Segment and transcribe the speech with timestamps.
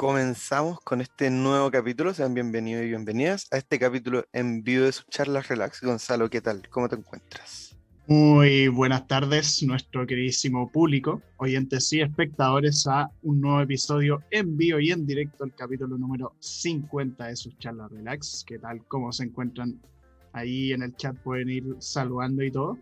[0.00, 2.14] comenzamos con este nuevo capítulo.
[2.14, 5.82] Sean bienvenidos y bienvenidas a este capítulo en vivo de sus charlas relax.
[5.82, 6.66] Gonzalo, ¿qué tal?
[6.70, 7.76] ¿Cómo te encuentras?
[8.06, 14.80] Muy buenas tardes, nuestro queridísimo público, oyentes y espectadores, a un nuevo episodio en vivo
[14.80, 18.42] y en directo, el capítulo número 50 de sus charlas relax.
[18.46, 18.82] ¿Qué tal?
[18.88, 19.78] ¿Cómo se encuentran?
[20.32, 22.78] Ahí en el chat pueden ir saludando y todo.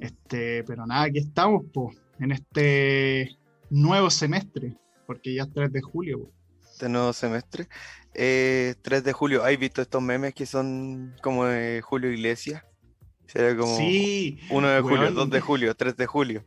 [0.00, 3.36] Este, pero nada, aquí estamos, po, en este
[3.68, 4.74] nuevo semestre,
[5.06, 6.30] porque ya es 3 de julio.
[6.70, 7.68] Este nuevo semestre.
[8.12, 12.62] 3 eh, de julio, ¿hay visto estos memes que son como de Julio Iglesias?
[13.26, 16.44] Sería como sí, 1 de julio, 2 de julio, 3 de julio.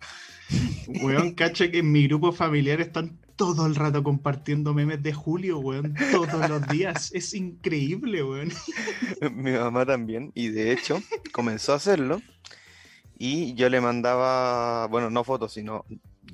[1.02, 5.60] Weón, cacha que en mi grupo familiar están todo el rato compartiendo memes de Julio,
[5.60, 7.12] weón, todos los días.
[7.13, 8.52] Es increíble, weón.
[9.34, 11.02] Mi mamá también, y de hecho
[11.32, 12.22] comenzó a hacerlo.
[13.18, 15.85] Y yo le mandaba, bueno, no fotos, sino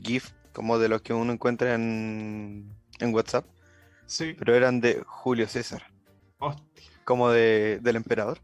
[0.01, 2.69] GIF como de los que uno encuentra en,
[2.99, 3.45] en WhatsApp.
[4.05, 4.35] Sí.
[4.37, 5.83] Pero eran de Julio César.
[6.39, 6.65] Hostia.
[7.05, 8.39] Como de, del emperador.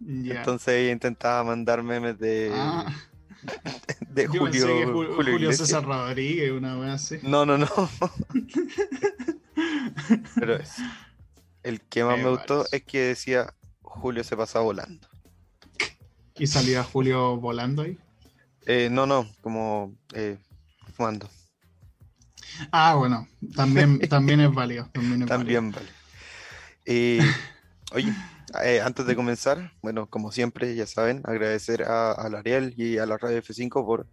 [0.00, 0.36] Ya.
[0.38, 2.92] Entonces ella intentaba mandar memes de, Ah,
[4.00, 5.52] de Julio, Ju- Julio Julio.
[5.52, 7.18] César Rodríguez, una wea así.
[7.22, 7.68] No, no, no.
[10.34, 10.74] Pero es.
[11.62, 15.08] El que más me gustó es que decía Julio se pasa volando.
[16.36, 17.96] Y salía Julio volando ahí.
[18.66, 20.38] Eh, no, no, como eh,
[20.94, 21.28] fumando.
[22.70, 24.88] Ah, bueno, también, también es válido.
[24.92, 25.36] También es válido.
[25.38, 25.88] También vale.
[26.86, 27.20] Eh,
[27.92, 28.12] oye,
[28.64, 32.98] eh, antes de comenzar, bueno, como siempre, ya saben, agradecer a, a la Ariel y
[32.98, 34.06] a la Radio F5 por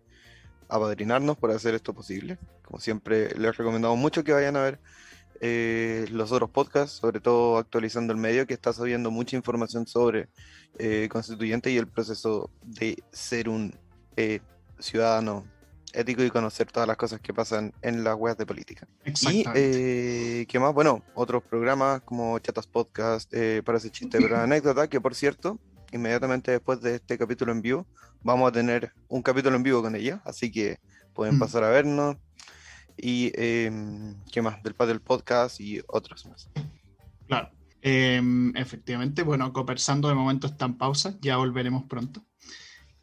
[0.70, 2.40] apadrinarnos, por hacer esto posible.
[2.64, 4.80] Como siempre, les recomendamos mucho que vayan a ver
[5.44, 10.30] eh, los otros podcasts, sobre todo actualizando el medio, que está subiendo mucha información sobre
[10.78, 13.76] eh, constituyente y el proceso de ser un
[14.18, 14.40] eh,
[14.80, 15.46] ciudadano
[15.94, 18.88] ético y conocer todas las cosas que pasan en las webs de política.
[19.06, 20.74] Y, eh, ¿qué más?
[20.74, 25.60] Bueno, otros programas como Chatas Podcast, eh, para ese chiste, pero anécdota, que por cierto,
[25.92, 27.86] inmediatamente después de este capítulo en vivo,
[28.24, 30.78] vamos a tener un capítulo en vivo con ella, así que
[31.14, 31.40] pueden Mm.
[31.40, 32.18] pasar a vernos.
[32.98, 34.62] Y, em, ¿qué más?
[34.64, 36.50] Del Padre del Podcast y otros más.
[37.28, 37.50] Claro.
[37.82, 42.24] Em, efectivamente, bueno, conversando de momento está en pausa, ya volveremos pronto.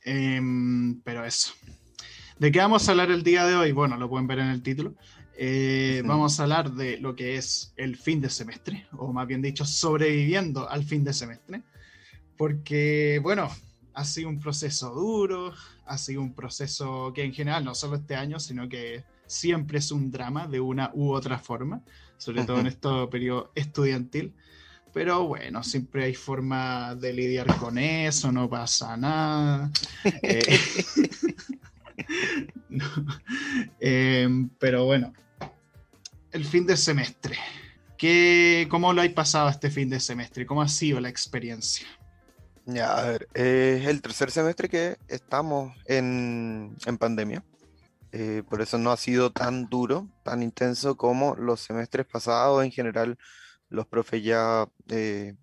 [0.05, 1.53] Em, pero eso.
[2.38, 3.72] ¿De qué vamos a hablar el día de hoy?
[3.72, 4.94] Bueno, lo pueden ver en el título.
[5.37, 6.03] Eh.
[6.04, 9.65] Vamos a hablar de lo que es el fin de semestre, o más bien dicho,
[9.65, 11.62] sobreviviendo al fin de semestre.
[12.37, 13.50] Porque, bueno,
[13.93, 15.53] ha sido un proceso duro,
[15.84, 19.91] ha sido un proceso que en general, no solo este año, sino que siempre es
[19.91, 21.82] un drama de una u otra forma,
[22.19, 24.32] sobre todo en este periodo estudiantil.
[24.94, 29.70] Pero bueno, siempre hay forma de lidiar con eso, no pasa nada.
[30.22, 30.41] Eh,
[33.81, 35.12] Em, pero bueno,
[36.33, 37.37] el fin de semestre.
[37.97, 40.47] ¿Qué, ¿Cómo lo hay pasado este fin de semestre?
[40.47, 41.87] ¿Cómo ha sido la experiencia?
[42.65, 47.43] Ya, a ver, es el tercer semestre que estamos en, en pandemia.
[48.12, 52.65] Eh, por eso no ha sido tan duro, tan intenso como los semestres pasados.
[52.65, 53.19] En general,
[53.69, 55.35] los profes ya eh,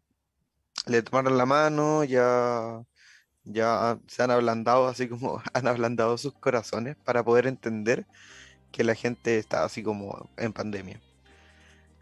[0.87, 2.81] le tomaron la mano, ya,
[3.45, 8.05] ya se han ablandado, así como han ablandado sus corazones para poder entender
[8.71, 10.99] que la gente está así como en pandemia.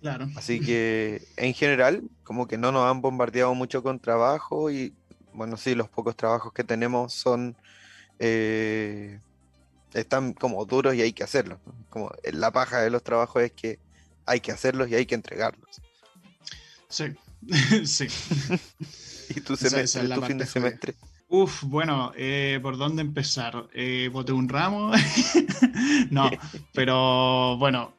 [0.02, 0.28] Claro.
[0.36, 4.94] Así que en general, como que no nos han bombardeado mucho con trabajo y
[5.34, 7.56] bueno, sí, los pocos trabajos que tenemos son,
[8.20, 9.20] eh,
[9.94, 11.60] están como duros y hay que hacerlos.
[11.66, 11.74] ¿no?
[11.90, 13.80] Como la paja de los trabajos es que
[14.26, 15.82] hay que hacerlos y hay que entregarlos.
[16.88, 17.06] Sí,
[17.86, 18.08] sí.
[19.30, 20.80] ¿Y tu semestre, es tu fin de jodida.
[21.36, 23.68] Uf, bueno, eh, ¿por dónde empezar?
[23.74, 24.92] Eh, ¿Boté un ramo?
[26.12, 26.30] no,
[26.76, 27.96] pero bueno,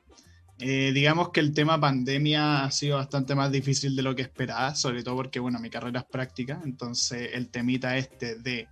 [0.60, 4.76] eh, digamos que el tema pandemia ha sido bastante más difícil de lo que esperaba,
[4.76, 8.68] sobre todo porque, bueno, mi carrera es práctica, entonces el temita este de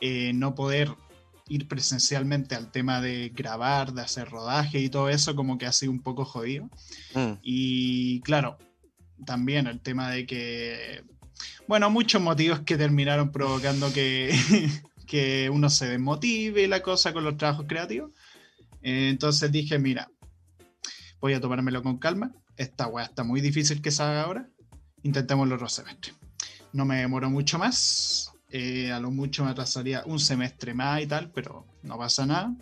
[0.00, 0.88] eh, no poder
[1.46, 5.72] ir presencialmente al tema de grabar, de hacer rodaje y todo eso, como que ha
[5.72, 6.70] sido un poco jodido.
[7.14, 8.56] Mm, Y claro,
[9.26, 11.04] también el tema de que,
[11.66, 14.34] bueno, muchos motivos que terminaron provocando que,
[15.06, 18.10] que uno se desmotive y la cosa con los trabajos creativos.
[18.82, 20.10] Eh, entonces dije, mira,
[21.20, 22.32] voy a tomármelo con calma.
[22.56, 24.48] Esta weá está muy difícil que salga ahora.
[25.02, 26.12] Intentémoslo otro semestre.
[26.72, 28.32] No me demoro mucho más.
[28.50, 32.54] eh, a lo mucho me atrasaría un semestre más y tal, pero no pasa nada.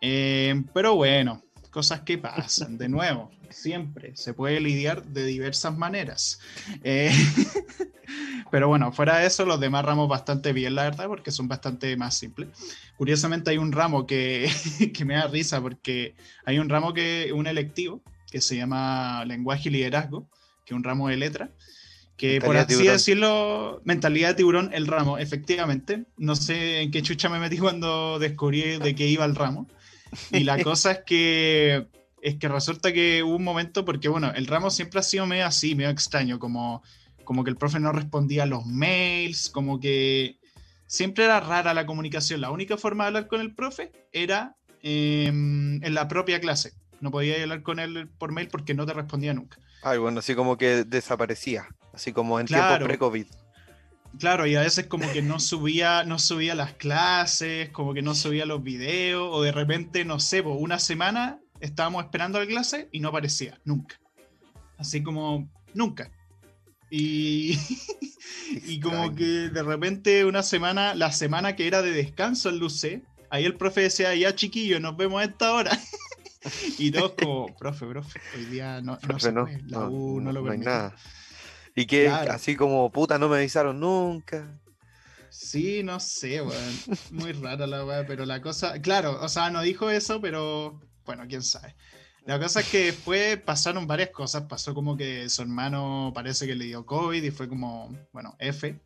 [0.00, 6.40] Eh, pero bueno, cosas que pasan, de nuevo, siempre se puede lidiar de diversas maneras.
[6.84, 7.12] Eh,
[8.50, 11.96] pero bueno, fuera de eso, los demás ramos bastante bien, la verdad, porque son bastante
[11.96, 12.48] más simples.
[12.96, 14.50] Curiosamente hay un ramo que,
[14.94, 16.14] que me da risa porque
[16.44, 20.28] hay un ramo que, un electivo, que se llama Lenguaje y Liderazgo,
[20.64, 21.50] que es un ramo de letra,
[22.16, 26.04] que por así decirlo, mentalidad de tiburón, el ramo, efectivamente.
[26.16, 29.66] No sé en qué chucha me metí cuando descubrí de qué iba el ramo.
[30.30, 31.88] Y la cosa es que
[32.22, 35.44] es que resulta que hubo un momento, porque bueno, el ramo siempre ha sido medio
[35.44, 36.82] así, medio extraño, como,
[37.24, 40.38] como que el profe no respondía a los mails, como que
[40.86, 42.40] siempre era rara la comunicación.
[42.40, 46.74] La única forma de hablar con el profe era em, en la propia clase.
[47.00, 49.58] No podía hablar con él por mail porque no te respondía nunca.
[49.82, 53.26] Ay, bueno, así como que desaparecía, así como en tiempo pre-COVID.
[54.20, 58.14] Claro, y a veces como que no subía, no subía las clases, como que no
[58.14, 63.00] subía los videos, o de repente, no sé, una semana estábamos esperando la clase y
[63.00, 63.98] no aparecía, nunca.
[64.76, 66.10] Así como, nunca.
[66.90, 67.56] Y,
[68.66, 73.02] y como que de repente una semana, la semana que era de descanso en Luce,
[73.30, 75.70] ahí el profe decía, ya chiquillo, nos vemos a esta hora.
[76.78, 80.42] y todos como, profe, profe, hoy día no, no, se no, la U no, lo
[80.42, 80.66] permite.
[80.66, 80.96] nada.
[81.74, 84.60] Y que así como, puta, no me avisaron nunca.
[85.30, 86.74] Sí, no sé, weón.
[87.12, 91.24] Muy rara la weá, pero la cosa, claro, o sea, no dijo eso, pero bueno,
[91.28, 91.74] quién sabe.
[92.24, 94.44] La cosa es que después pasaron varias cosas.
[94.44, 98.80] Pasó como que su hermano parece que le dio COVID y fue como, bueno, F.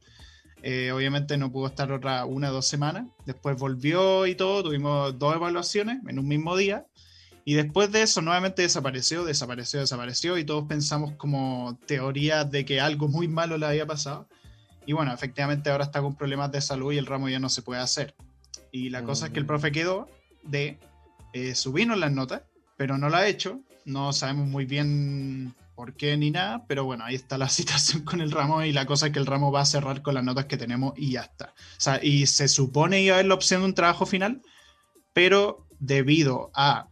[0.62, 3.06] Eh, obviamente no pudo estar otra una o dos semanas.
[3.26, 4.62] Después volvió y todo.
[4.62, 6.86] Tuvimos dos evaluaciones en un mismo día.
[7.44, 10.38] Y después de eso nuevamente desapareció, desapareció, desapareció.
[10.38, 14.28] Y todos pensamos como teoría de que algo muy malo le había pasado.
[14.86, 17.60] Y bueno, efectivamente ahora está con problemas de salud y el ramo ya no se
[17.60, 18.14] puede hacer.
[18.72, 19.48] Y la cosa es que el mm.
[19.48, 20.08] profe quedó
[20.42, 20.78] de
[21.36, 22.42] eh, subirnos las notas,
[22.78, 23.60] pero no lo ha hecho.
[23.84, 28.22] No sabemos muy bien por qué ni nada, pero bueno, ahí está la situación con
[28.22, 30.46] el ramo y la cosa es que el ramo va a cerrar con las notas
[30.46, 31.52] que tenemos y ya está.
[31.76, 34.40] O sea, y se supone iba a haber la opción de un trabajo final,
[35.12, 36.88] pero debido a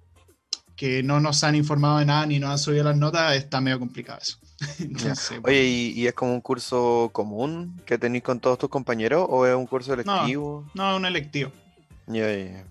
[0.76, 3.78] que no nos han informado de nada ni nos han subido las notas, está medio
[3.78, 4.38] complicado eso.
[5.44, 9.54] Oye, ¿y, es como un curso común que tenéis con todos tus compañeros o es
[9.54, 10.66] un curso electivo?
[10.74, 11.50] No, no es un electivo.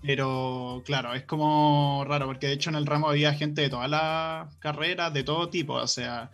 [0.02, 3.90] Pero claro, es como raro, porque de hecho en el ramo había gente de todas
[3.90, 6.30] las carreras, de todo tipo, o sea,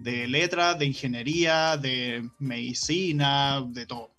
[0.00, 4.10] de letras, de ingeniería, de medicina, de todo.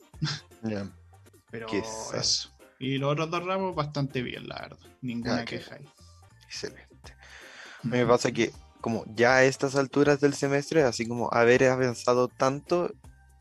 [1.49, 1.67] Pero
[2.13, 2.51] eso.
[2.79, 4.77] Y los otros dos ramos bastante bien, la verdad.
[5.01, 5.85] Ninguna queja ahí.
[6.45, 7.15] Excelente.
[7.83, 8.51] Me pasa que
[8.81, 12.93] como ya a estas alturas del semestre, así como haber avanzado tanto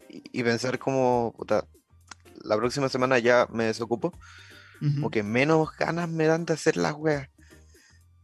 [0.08, 1.34] y, pensar como,
[2.42, 4.12] la próxima semana ya me desocupo
[4.80, 7.28] como que menos ganas me dan de hacer las weas.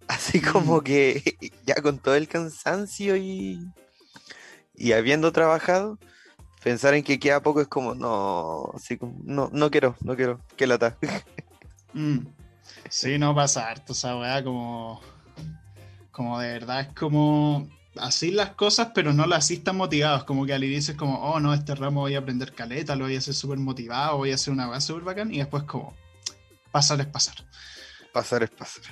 [0.08, 0.84] Así como mm.
[0.84, 1.22] que
[1.66, 3.66] ya con todo el cansancio y,
[4.74, 5.98] y habiendo trabajado,
[6.62, 10.40] pensar en que queda poco es como, no, así como, no, no quiero, no quiero,
[10.56, 10.96] que lata.
[11.94, 12.20] Mm.
[12.88, 15.02] Sí, no pasa harto esa weá, como,
[16.10, 20.46] como de verdad es como así las cosas, pero no las así tan motivados, como
[20.46, 23.16] que al inicio es como, oh no, este ramo voy a aprender caleta, lo voy
[23.16, 25.94] a hacer súper motivado, voy a hacer una weá súper bacán, y después como,
[26.72, 27.36] pasar es pasar.
[28.12, 28.82] Pasar es pasar.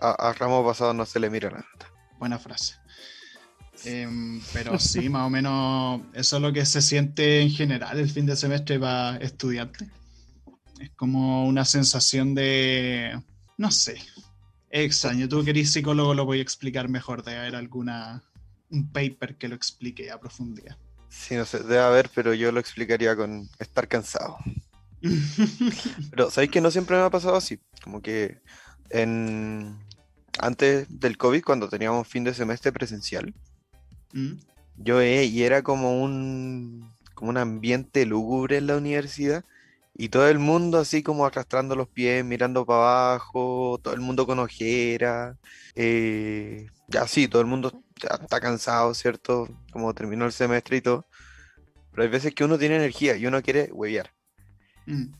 [0.00, 1.66] A, ramo pasado no se le mira nada.
[2.18, 2.74] Buena frase.
[3.84, 8.10] Em, pero sí, más o menos eso es lo que se siente en general el
[8.10, 9.88] fin de semestre para estudiante.
[10.78, 13.20] Es como una sensación de,
[13.58, 14.02] no sé,
[14.70, 15.28] extraño.
[15.28, 18.22] Tú que eres psicólogo lo voy a explicar mejor, de haber alguna,
[18.70, 20.76] un paper que lo explique a profundidad.
[21.10, 24.38] Sí, no sé, debe haber, pero yo lo explicaría con estar cansado.
[26.10, 27.60] Pero sabéis que no siempre me ha pasado así.
[27.82, 28.38] Como que
[28.90, 29.78] en
[30.38, 33.34] antes del COVID, cuando teníamos fin de semestre presencial,
[34.12, 34.32] mm.
[34.78, 39.44] yo y era como un como un ambiente lúgubre en la universidad
[39.94, 44.26] y todo el mundo así como arrastrando los pies, mirando para abajo, todo el mundo
[44.26, 45.36] con ojera,
[45.74, 49.48] eh, ya sí, todo el mundo está cansado, ¿cierto?
[49.72, 51.06] Como terminó el semestre y todo.
[51.90, 54.10] Pero hay veces que uno tiene energía y uno quiere huevear.
[54.90, 55.14] Mm.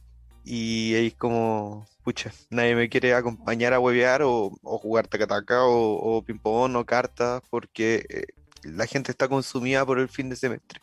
[0.45, 6.17] Y ahí es como, pucha, nadie me quiere acompañar a huevear o, jugar tacataca o,
[6.17, 8.25] o ping-pong o cartas porque eh,
[8.63, 10.81] la gente está consumida por el fin de semestre.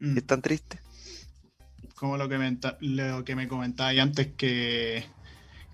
[0.00, 0.18] Mm.
[0.18, 0.78] Es tan triste.
[1.94, 5.06] Como lo que me, lo que me comentaba antes que,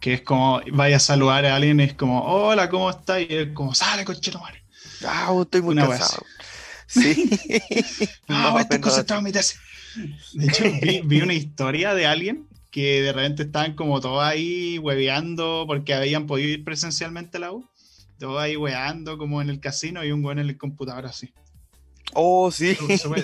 [0.00, 3.20] que es como vaya a saludar a alguien, es como, hola, ¿cómo estás?
[3.20, 4.62] Y es como, sale, conchero, madre.
[5.06, 6.24] Ah, estoy muy cansado.
[6.86, 7.30] Sí.
[8.28, 9.56] ah, esta cosa está a meterse.
[10.34, 10.64] De hecho,
[11.04, 16.26] vi, una historia de alguien que de repente estaban como todos ahí hueveando porque habían
[16.26, 17.68] podido ir presencialmente a la U.
[18.18, 21.32] Todos ahí hueveando como en el casino y un güey en el computador así.
[22.12, 22.76] Oh, sí.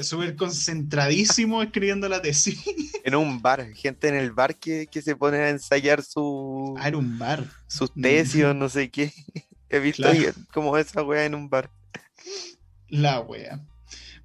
[0.02, 2.62] Súper concentradísimo escribiendo la tesis.
[3.04, 6.75] En un bar, gente en el bar que, que se pone a ensayar su.
[6.78, 7.44] Ah, era un bar.
[7.66, 9.12] Sus tesis o no sé qué.
[9.68, 10.08] He visto
[10.52, 11.70] como esa wea en un bar.
[12.88, 13.61] La wea.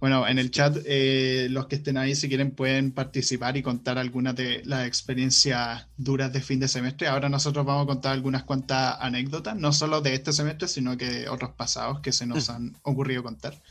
[0.02, 4.00] Bueno, en el chat, eh, los que estén ahí, si quieren, pueden participar y contar
[4.00, 7.08] algunas de las experiencias duras de fin de semestre.
[7.08, 11.06] Ahora nosotros vamos a contar algunas cuantas anécdotas, no solo de este semestre, sino que
[11.06, 12.52] de otros pasados que se nos mm.
[12.52, 13.62] han ocurrido contar.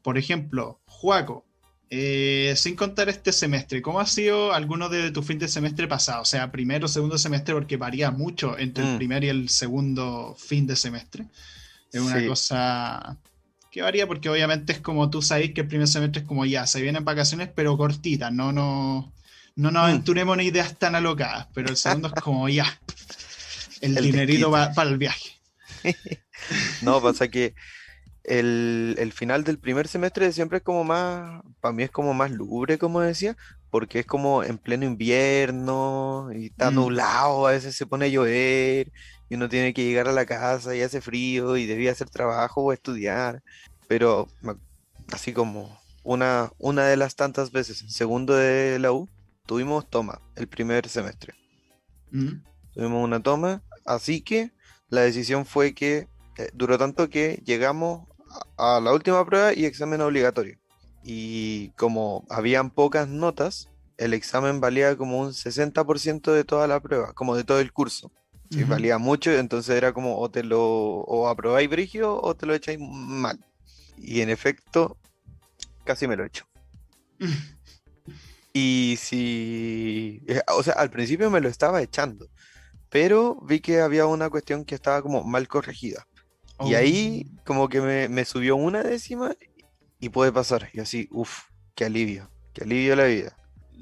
[0.00, 1.44] Por ejemplo, Juaco,
[1.90, 6.22] eh, sin contar este semestre, ¿cómo ha sido alguno de tu fin de semestre pasado?
[6.22, 8.96] O sea, primero o segundo semestre, porque varía mucho entre el mm.
[8.96, 11.26] primer y el segundo fin de semestre.
[11.92, 13.18] Es una cosa
[13.72, 16.66] que varía porque obviamente es como tú sabes que el primer semestre es como ya,
[16.66, 19.12] se vienen vacaciones pero cortitas, no, no,
[19.56, 19.86] no nos mm.
[19.86, 22.66] aventuremos en ideas tan alocadas, pero el segundo es como ya,
[23.80, 25.40] el, dinerito para el viaje.
[26.82, 27.54] no, pasa que
[28.24, 32.30] el, el, final del primer semestre siempre es como más, para mí es como más
[32.30, 33.38] lúgubre, como decía,
[33.70, 36.74] porque es como en pleno invierno y está mm.
[36.74, 38.92] nublado, a veces se pone a llover
[39.32, 42.60] y uno tiene que llegar a la casa y hace frío y debía hacer trabajo
[42.60, 43.42] o estudiar,
[43.88, 44.28] pero
[45.10, 49.08] así como una, una de las tantas veces, segundo de la U,
[49.46, 51.32] tuvimos toma el primer semestre.
[52.10, 52.42] Mm.
[52.74, 54.52] Tuvimos una toma, así que
[54.90, 58.06] la decisión fue que eh, duró tanto que llegamos
[58.58, 60.58] a, a la última prueba y examen obligatorio.
[61.02, 67.14] Y como habían pocas notas, el examen valía como un 60% de toda la prueba,
[67.14, 68.12] como de todo el curso.
[68.52, 72.54] Si valía mucho, entonces era como o te lo o aprobáis brigio o te lo
[72.54, 73.42] echáis mal.
[73.96, 74.98] Y en efecto,
[75.84, 76.46] casi me lo echo.
[78.52, 82.28] y si, eh, o sea, al principio me lo estaba echando,
[82.90, 86.06] pero vi que había una cuestión que estaba como mal corregida.
[86.60, 87.44] Y ahí oh.
[87.44, 89.34] como que me, me, subió una décima
[89.98, 90.68] y puede pasar.
[90.74, 91.44] Y así, uff,
[91.74, 93.34] qué alivio, qué alivio la vida.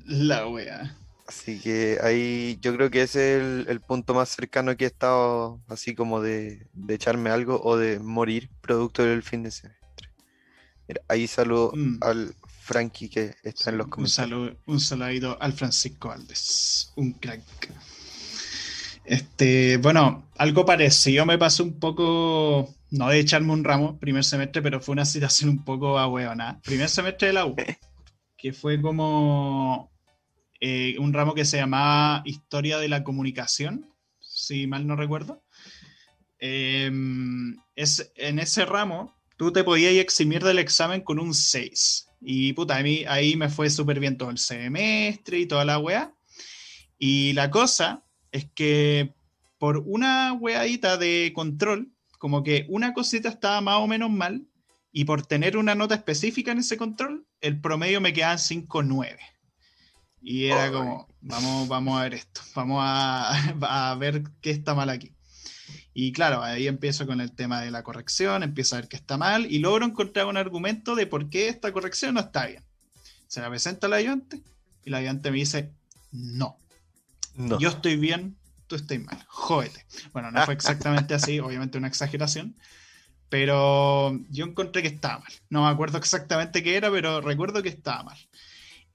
[0.07, 0.97] La wea.
[1.31, 5.61] Así que ahí yo creo que ese es el, punto más cercano que he estado,
[5.69, 10.09] así como de, echarme algo o de morir producto del fin de semestre.
[11.07, 11.99] ahí saludo mm.
[12.01, 14.41] al Frankie que está en los comentarios.
[14.41, 17.43] Un, saludo, un saludito al Francisco Aldes, un crack.
[19.05, 24.63] Este, bueno, algo parecido me pasó un poco, no de echarme un ramo primer semestre,
[24.63, 26.61] pero fue una situación un poco ahueonada.
[26.63, 27.55] Primer semestre de la U,
[28.37, 29.90] que fue como
[30.61, 33.91] eh, un ramo que se llamaba Historia de la Comunicación,
[34.21, 35.43] si mal no recuerdo.
[36.39, 42.09] Em, es, en ese ramo, tú te podías eximir del examen con un 6.
[42.21, 45.79] Y puta, a mí ahí me fue súper bien todo el semestre y toda la
[45.79, 46.15] wea.
[46.99, 49.15] Y la cosa es que
[49.59, 54.47] por una weadita de control, como que una cosita estaba más o menos mal,
[54.93, 59.17] y por tener una nota específica en ese control, el promedio me quedaba en 5.9.
[60.23, 65.13] Y era como, vamos, vamos a ver esto, vamos a, ver qué está mal aquí.
[65.95, 69.17] Y claro, ahí empiezo con el tema de la corrección, empiezo a ver qué está
[69.17, 72.65] mal y logro encontrar un argumento de por qué esta corrección no está bien.
[73.27, 74.43] Se la presenta al ayudante
[74.85, 75.73] y el ayudante me dice,
[76.13, 76.59] no,
[77.35, 77.59] no.
[77.59, 78.37] yo estoy bien,
[78.67, 79.85] tú estás mal, jódete.
[80.13, 82.57] Bueno, no fue exactamente así, obviamente una exageración,
[83.29, 85.33] pero yo encontré que estaba mal.
[85.49, 88.19] No me acuerdo exactamente qué era, pero recuerdo que estaba mal.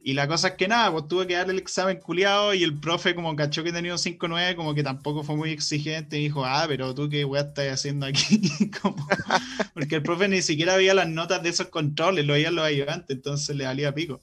[0.07, 2.79] Y la cosa es que nada, pues tuve que darle el examen culiado y el
[2.79, 6.45] profe como cachó que tenía un 5-9, como que tampoco fue muy exigente y dijo,
[6.45, 8.39] ah, pero tú qué weá estás haciendo aquí.
[9.73, 13.17] porque el profe ni siquiera veía las notas de esos controles, lo veía los ayudantes,
[13.17, 14.21] entonces le valía pico.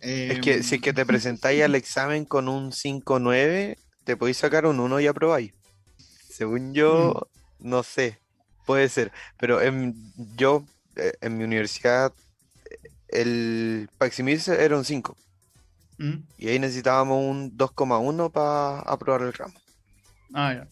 [0.00, 4.64] es que si es que te presentáis al examen con un 5-9, te podéis sacar
[4.64, 5.52] un 1 y aprobáis.
[6.30, 7.68] Según yo, mm.
[7.68, 8.20] no sé,
[8.64, 9.10] puede ser,
[9.40, 9.96] pero en,
[10.36, 12.12] yo eh, en mi universidad
[13.08, 15.16] el Paximis era un 5.
[15.98, 16.14] Mm.
[16.38, 19.54] Y ahí necesitábamos un 2,1 para aprobar el ramo.
[20.32, 20.68] Ah, ya.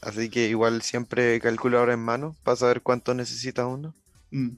[0.00, 3.94] Así que igual siempre calculador en mano para saber cuánto necesita uno.
[4.30, 4.50] Mm.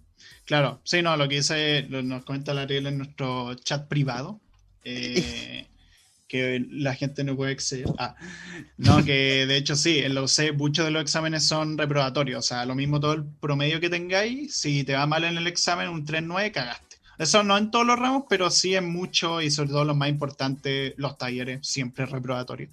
[0.44, 4.40] Claro, sí, no, lo que dice, nos comenta la regla en nuestro chat privado,
[4.84, 5.66] eh,
[6.28, 7.86] que la gente no puede acceder.
[7.98, 8.14] Ah,
[8.76, 12.46] no, que de hecho sí, en lo sé, muchos de los exámenes son reprobatorios, o
[12.46, 15.88] sea, lo mismo todo el promedio que tengáis, si te va mal en el examen,
[15.88, 16.91] un 3-9, cagaste.
[17.18, 20.08] Eso no en todos los ramos, pero sí en muchos y sobre todo los más
[20.08, 22.68] importantes, los talleres, siempre reprobatorio.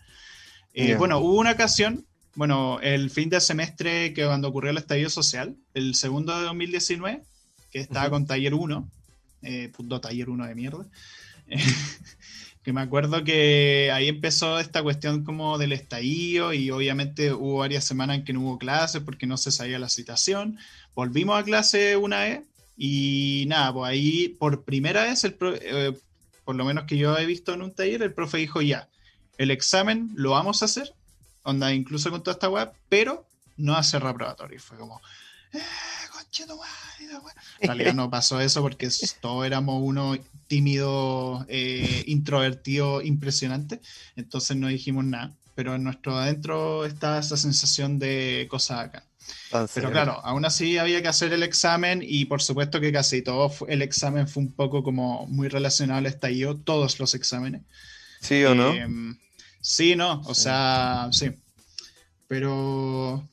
[0.74, 2.06] Eh, bueno, hubo una ocasión,
[2.36, 7.24] bueno, el fin de semestre que cuando ocurrió el estallido social, el segundo de 2019,
[7.72, 8.90] que estaba con taller 1,
[9.42, 10.86] eh, punto taller 1 de mierda,
[12.64, 17.84] que me acuerdo que ahí empezó esta cuestión como del estallido y obviamente hubo varias
[17.84, 20.58] semanas en que no hubo clases porque no se sabía la situación.
[20.96, 22.42] Volvimos a clase una vez
[22.82, 25.94] y nada, pues ahí por primera vez, el eh,
[26.46, 28.88] por lo menos que yo he visto en un taller, el profe dijo ya,
[29.38, 30.94] el examen lo vamos a hacer,
[31.44, 34.56] onda incluso con toda esta web, pero no hace reprobatorio.
[34.56, 35.02] Y fue como,
[35.52, 35.60] ¡Eh,
[37.60, 40.18] en realidad no pasó eso porque todos éramos uno
[40.48, 43.82] tímido, eh, introvertido, impresionante.
[44.16, 45.34] Entonces no dijimos nada.
[45.56, 49.04] Pero en nuestro adentro estaba esa sensación de cosa acá.
[49.74, 53.52] Pero claro, aún así había que hacer el examen y por supuesto que casi todo
[53.68, 57.64] el examen fue un poco como muy relacionado al estallido, todos los exámenes.
[58.22, 58.74] ¿Sí o no?
[58.74, 59.18] Em,
[59.62, 61.32] sí, no, o sea, sí.
[62.28, 63.28] Pero,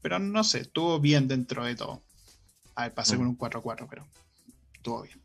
[0.00, 2.02] pero no sé, estuvo bien dentro de todo.
[2.74, 3.18] A ver, pasé mm.
[3.18, 4.06] con un 4-4, pero
[4.72, 5.18] estuvo bien.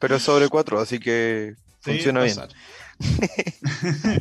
[0.00, 2.36] pero sobre 4, así que funciona bien.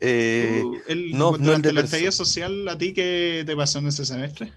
[0.00, 4.04] eh, el, no, no el, el estallido social, ¿a ti qué te pasó en ese
[4.04, 4.52] semestre?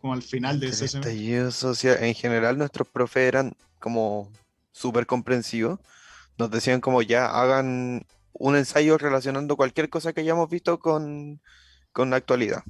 [0.00, 1.12] Como al final de ese semestre.
[1.12, 4.30] estallido social, en general nuestros profes eran como
[4.72, 5.78] súper comprensivos.
[6.38, 11.40] Nos decían como ya hagan un ensayo relacionando cualquier cosa que hayamos visto con,
[11.94, 12.62] la actualidad.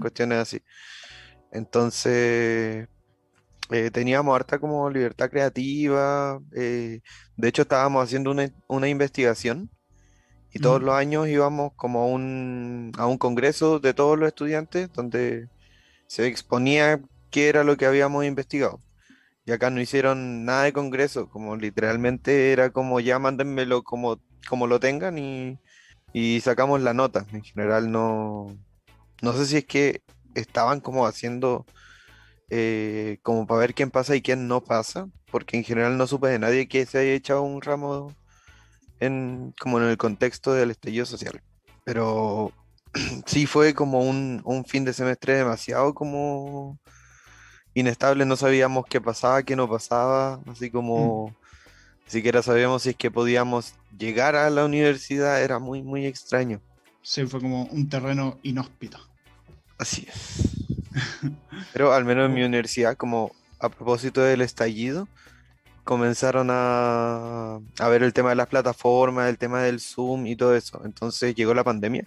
[0.00, 0.62] Cuestiones así.
[1.52, 2.88] Entonces,
[3.70, 6.40] eh, teníamos harta como libertad creativa.
[6.54, 7.00] Eh,
[7.36, 8.34] de hecho, estábamos haciendo
[8.68, 9.70] una, investigación
[10.56, 14.90] y todos los años íbamos como a un, a un congreso de todos los estudiantes
[14.90, 15.48] donde
[16.06, 18.80] se exponía qué era lo que habíamos investigado.
[19.44, 24.66] Y acá no hicieron nada de congreso, como literalmente era como ya mándenmelo como, como
[24.66, 25.58] lo tengan y,
[26.14, 27.26] y sacamos la nota.
[27.32, 28.56] En general no,
[29.20, 30.00] no sé si es que
[30.34, 31.66] estaban como haciendo
[32.48, 36.28] eh, como para ver quién pasa y quién no pasa, porque en general no supe
[36.28, 38.14] de nadie que se haya echado un ramo
[39.00, 41.40] en, como en el contexto del estallido social.
[41.84, 42.52] Pero
[43.26, 46.78] sí fue como un, fin de semestre demasiado como
[47.74, 52.10] inestable, no sabíamos qué pasaba, qué no pasaba, así como mm.
[52.10, 56.60] siquiera sabíamos si es que podíamos llegar a la universidad, era muy, muy extraño.
[57.02, 58.98] Sí, fue como un terreno inhóspito.
[59.78, 60.56] Así es.
[61.72, 65.06] Pero al menos en mi universidad, como a propósito del estallido,
[65.86, 70.82] comenzaron a, ver el tema de las plataformas, el tema del Zoom y todo eso.
[70.84, 72.04] Entonces llegó la pandemia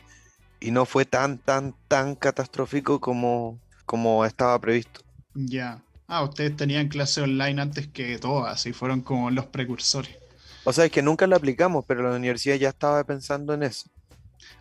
[0.60, 5.02] y no fue tan, tan, tan catastrófico como, como estaba previsto.
[5.34, 5.82] Ya.
[6.08, 10.18] Ah, ustedes tenían clase online antes que todas y fueron como los precursores.
[10.66, 13.90] O sea, es que nunca lo aplicamos, pero la universidad ya estaba pensando en eso.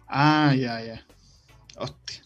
[0.06, 1.04] Ah, ya, ya.
[1.76, 2.22] Hostia.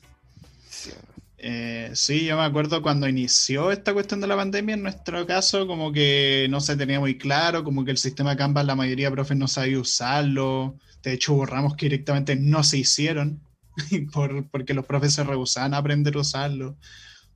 [1.45, 5.67] Eh, sí, yo me acuerdo cuando inició esta cuestión de la pandemia, en nuestro caso,
[5.67, 9.13] como que no se tenía muy claro, como que el sistema Canvas la mayoría de
[9.13, 10.77] profes no sabía usarlo.
[11.03, 13.41] De hecho, borramos que directamente no se hicieron,
[14.53, 16.77] porque los profes se rehusaban a aprender a usarlo.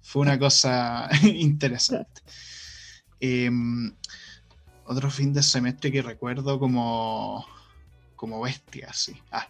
[0.02, 2.22] Fue una cosa interesante.
[3.18, 3.92] Em,
[4.84, 7.44] otro fin de semestre que recuerdo como,
[8.14, 9.20] como bestia, sí.
[9.32, 9.48] Ah,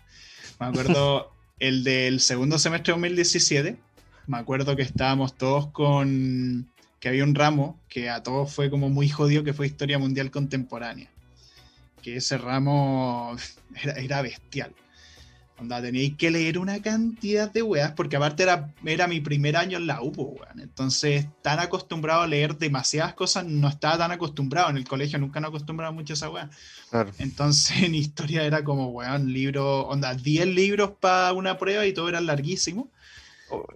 [0.59, 3.86] me acuerdo el del segundo semestre de 2017
[4.27, 6.69] me acuerdo que estábamos todos con,
[7.01, 10.31] que había un ramo que a todos fue como muy jodido, que fue Historia Mundial
[10.31, 11.09] Contemporánea.
[12.03, 13.37] Que ese ramo
[13.97, 14.75] era, bestial.
[15.59, 19.79] Onda, teníais que leer una cantidad de weas, porque aparte era, era mi primer año
[19.79, 20.61] en la UPO, weón.
[20.61, 24.69] Entonces, tan acostumbrado a leer demasiadas cosas, no estaba tan acostumbrado.
[24.69, 26.51] En el colegio nunca me acostumbraba mucho a esa wea.
[27.19, 32.11] Entonces, en historia era como, weón, libro, onda, 10 libros para una prueba y todo
[32.11, 32.91] era larguísimo.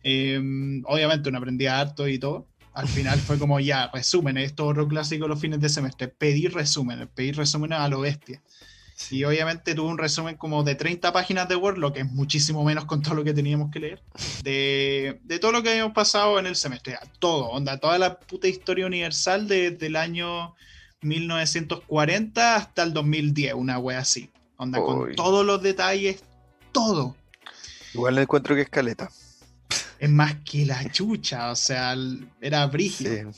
[0.02, 2.46] Em, obviamente uno aprendía harto y todo.
[2.72, 7.08] Al final fue como ya, resúmenes, esto otro clásico los fines de semestre, pedir resúmenes,
[7.08, 8.40] pedir resúmenes a lo bestia.
[9.10, 12.62] Y obviamente tuve un resumen como de 30 páginas de Word, lo que es muchísimo
[12.62, 14.02] menos con todo lo que teníamos que leer,
[14.42, 16.98] de, de todo lo que habíamos pasado en el semestre.
[17.18, 20.54] Todo, onda, toda la puta historia universal desde el año
[21.00, 24.30] 1940 hasta el 2010, una wea así.
[24.58, 26.22] Onda, con todos los detalles,
[26.70, 27.16] todo.
[27.94, 29.10] Igual encuentro que escaleta
[30.00, 31.94] es más que la chucha, o sea,
[32.40, 33.30] era brígido.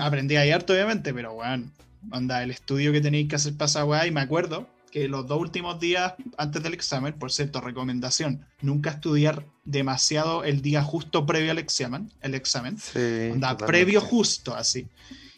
[0.00, 1.70] aprendí ahí harto, obviamente, pero bueno,
[2.12, 5.40] anda, el estudio que tenéis que hacer pasa, weá, y me acuerdo que los dos
[5.40, 11.50] últimos días antes del examen, por cierto, recomendación, nunca estudiar demasiado el día justo previo
[11.50, 13.32] al examen, el examen, sí,
[13.66, 14.86] previo justo, así.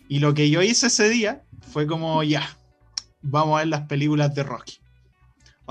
[0.08, 1.42] Y lo que yo hice ese día
[1.72, 2.54] fue como, ya,
[3.22, 4.78] vamos a ver las películas de Rocky.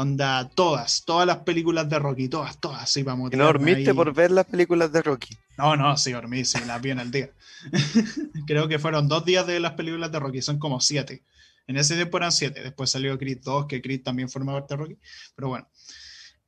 [0.02, 3.34] Onda, todas, todas las películas de Rocky, todas, todas, sí, vamos.
[3.34, 5.36] ¿Y no dormiste por ver las películas de Rocky?
[5.58, 7.32] No, no, sí, dormí, sí, las vi en el día.
[8.48, 11.24] Creo que fueron dos días de las películas de Rocky, son como siete.
[11.68, 14.78] En ese tiempo eran siete, después salió Creed 2, que Creed también forma parte de
[14.78, 14.98] Rocky,
[15.36, 15.68] pero bueno.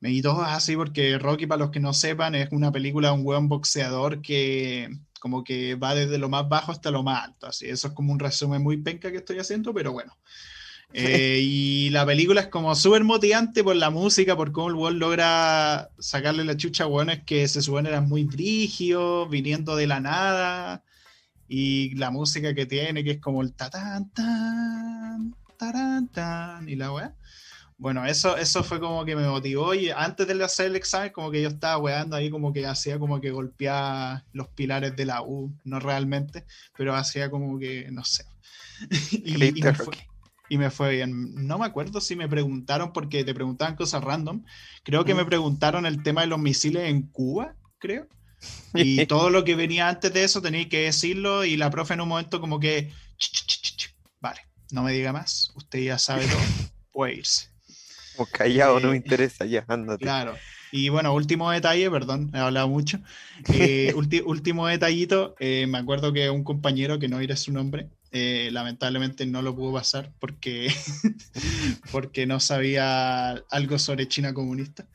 [0.00, 3.14] Me di todas así porque Rocky, para los que no sepan, es una película de
[3.16, 4.88] un buen boxeador que
[5.20, 7.48] como que va desde lo más bajo hasta lo más alto.
[7.48, 10.16] Así, eso es como un resumen muy penca que estoy haciendo, pero bueno.
[10.94, 14.98] Eh, y la película es como súper motivante por la música, por cómo el weón
[14.98, 20.00] logra sacarle la chucha a es que se supone eran muy brígidos, viniendo de la
[20.00, 20.82] nada.
[21.48, 24.10] Y la música que tiene, que es como el ta tan
[25.62, 27.14] taran, tan, y la weá.
[27.78, 31.32] Bueno, eso, eso fue como que me motivó y antes de hacer el examen como
[31.32, 35.22] que yo estaba weando ahí como que hacía como que golpeaba los pilares de la
[35.22, 36.44] U, no realmente,
[36.76, 38.24] pero hacía como que, no sé.
[39.10, 39.94] y, me fue,
[40.56, 41.46] bien.
[41.46, 44.44] No me acuerdo si me preguntaron, porque te preguntaban cosas random,
[44.82, 48.06] creo que me preguntaron el tema de los misiles en Cuba, creo.
[48.74, 52.00] Y todo lo que venía antes de eso tenía que decirlo y la profe en
[52.00, 52.92] un momento como que,
[54.20, 56.40] vale, no me diga más, usted ya sabe todo,
[56.92, 57.48] puede irse.
[58.16, 60.04] Como callado, no me eh, interesa, ya, ándate.
[60.04, 60.34] Claro.
[60.70, 62.98] Y bueno, último detalle, perdón, he hablado mucho.
[63.52, 63.92] Eh,
[64.24, 69.42] último detallito, eh, me acuerdo que un compañero, que no diré su nombre, lamentablemente no
[69.42, 70.72] lo pudo pasar porque,
[71.92, 74.86] porque no sabía algo sobre China comunista.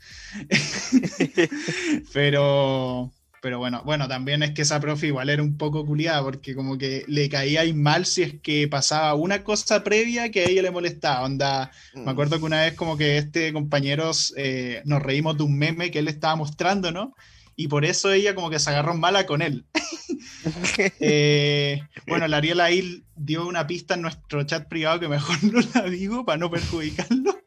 [2.13, 6.55] Pero, pero bueno, bueno, también es que esa profe igual era un poco culiada, porque
[6.55, 10.63] como que le caía mal si es que pasaba una cosa previa que a ella
[10.63, 11.23] le molestaba.
[11.23, 15.57] Onda, me acuerdo que una vez como que este compañeros eh, nos reímos de un
[15.57, 17.13] meme que él estaba mostrando, ¿no?
[17.55, 19.65] Y por eso ella como que se agarró mala con él.
[20.99, 25.59] eh, bueno, la Ariel ahí dio una pista en nuestro chat privado que mejor no
[25.73, 27.37] la digo para no perjudicarlo.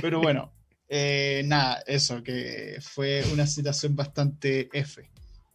[0.00, 0.52] Pero bueno,
[0.88, 5.10] eh, nada, eso, que fue una situación bastante F,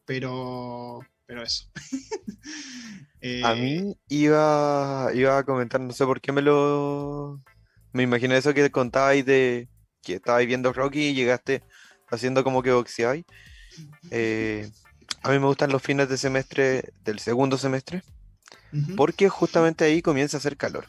[0.05, 1.69] pero, pero eso.
[3.43, 7.41] a mí eh, iba, iba a comentar, no sé por qué me lo...
[7.93, 9.69] Me imaginé eso que contabais de
[10.01, 11.63] que estabais viendo Rocky y llegaste
[12.09, 13.25] haciendo como que boxeabais.
[14.11, 14.69] Eh,
[15.23, 18.03] a mí me gustan los fines de semestre del segundo semestre,
[18.95, 20.85] porque justamente ahí comienza a hacer calor.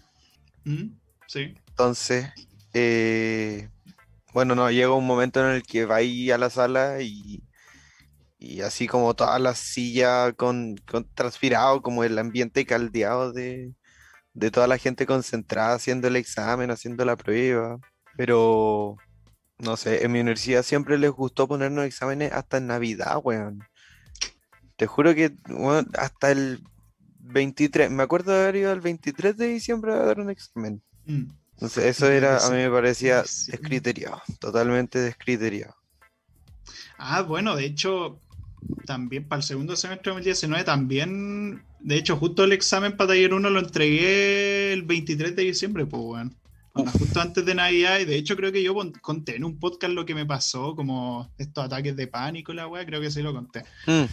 [1.27, 1.55] Sí.
[1.69, 2.29] Entonces,
[2.73, 3.69] eh,
[4.33, 7.43] bueno, no, llega un momento en el que va ahí a la sala y,
[8.39, 10.77] y así como toda la silla con,
[11.15, 13.75] transpirado, como el ambiente caldeado de,
[14.53, 17.79] toda la gente concentrada haciendo el examen, haciendo la prueba.
[18.17, 18.97] Pero,
[19.59, 23.65] no sé, en mi universidad siempre les gustó ponernos exámenes hasta en Navidad, weón.
[24.77, 25.35] Te juro que
[25.99, 26.63] hasta el
[27.29, 30.83] 23, me acuerdo de haber ido el 23 de diciembre a dar un examen.
[31.07, 31.25] Mm.
[31.53, 35.75] Entonces, eso era, a mí me parecía descriteriado, totalmente descriteriado.
[36.99, 38.21] Ah, bueno, de hecho,
[38.85, 43.33] también para el segundo semestre de 2019, también, de hecho, justo el examen para taller
[43.33, 46.31] 1 lo entregué el 23 de diciembre, pues, bueno.
[46.99, 50.05] justo antes de Navidad, y de hecho creo que yo conté en un podcast lo
[50.05, 53.65] que me pasó, como estos ataques de pánico, la weá, creo que sí lo conté.
[53.87, 54.05] Mm.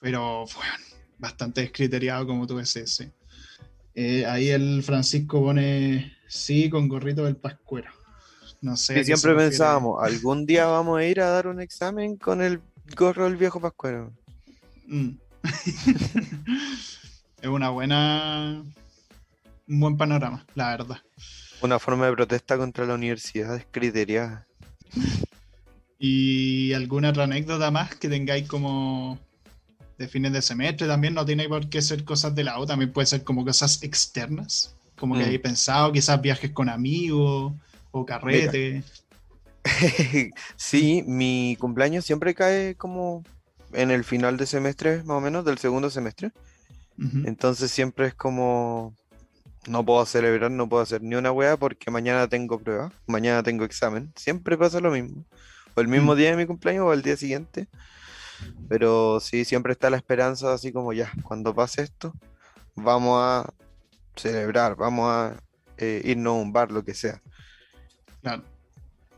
[0.00, 0.91] Pero, bueno,
[1.22, 3.08] bastante descriteriado como tú ves sí.
[3.94, 7.90] Eh, ahí el Francisco pone sí con gorrito del pascuero.
[8.60, 9.04] No sé.
[9.04, 12.60] siempre pensábamos, algún día vamos a ir a dar un examen con el
[12.96, 14.12] gorro del viejo pascuero.
[14.86, 15.10] Mm.
[17.42, 18.64] es una buena.
[19.68, 20.98] Un buen panorama, la verdad.
[21.60, 24.46] Una forma de protesta contra la universidad es criteriada.
[26.00, 29.20] ¿Y alguna otra anécdota más que tengáis como
[30.02, 32.92] de fines de semestre también no tiene por qué ser cosas de la U, también
[32.92, 35.28] puede ser como cosas externas, como que mm.
[35.28, 37.52] hay pensado quizás viajes con amigos
[37.92, 38.82] o carrete.
[40.56, 43.22] sí, mi cumpleaños siempre cae como
[43.72, 46.32] en el final de semestre, más o menos, del segundo semestre.
[47.24, 48.94] Entonces siempre es como,
[49.66, 53.64] no puedo celebrar, no puedo hacer ni una wea porque mañana tengo prueba, mañana tengo
[53.64, 54.12] examen.
[54.16, 55.24] Siempre pasa lo mismo.
[55.74, 56.16] O el mismo mm.
[56.16, 57.68] día de mi cumpleaños o el día siguiente.
[58.68, 62.14] Pero sí, siempre está la esperanza, así como ya, cuando pase esto,
[62.74, 63.52] vamos a
[64.16, 65.42] celebrar, vamos a
[65.76, 67.20] eh, irnos a un bar, lo que sea.
[68.22, 68.42] Claro.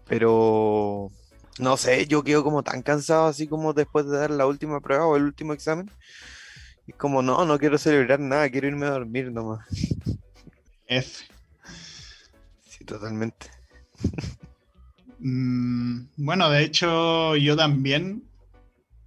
[0.07, 1.11] Pero
[1.59, 5.07] no sé, yo quedo como tan cansado, así como después de dar la última prueba
[5.07, 5.91] o el último examen.
[6.87, 9.67] Y como no, no quiero celebrar nada, quiero irme a dormir nomás.
[10.87, 11.25] F.
[12.67, 13.47] Sí, totalmente.
[15.19, 18.23] Mm, bueno, de hecho, yo también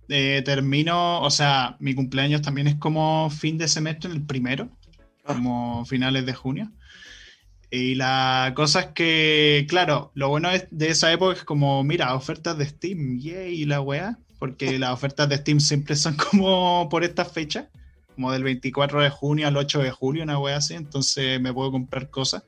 [0.10, 4.70] eh, termino, o sea, mi cumpleaños también es como fin de semestre, en el primero,
[5.26, 5.34] ah.
[5.34, 6.72] como finales de junio.
[7.70, 12.58] Y la cosa es que, claro, lo bueno de esa época es como, mira, ofertas
[12.58, 17.26] de Steam, yay, la weá, porque las ofertas de Steam siempre son como por esta
[17.26, 17.70] fecha,
[18.16, 21.72] como del 24 de junio al 8 de julio, una weá así, entonces me puedo
[21.72, 22.44] comprar cosas.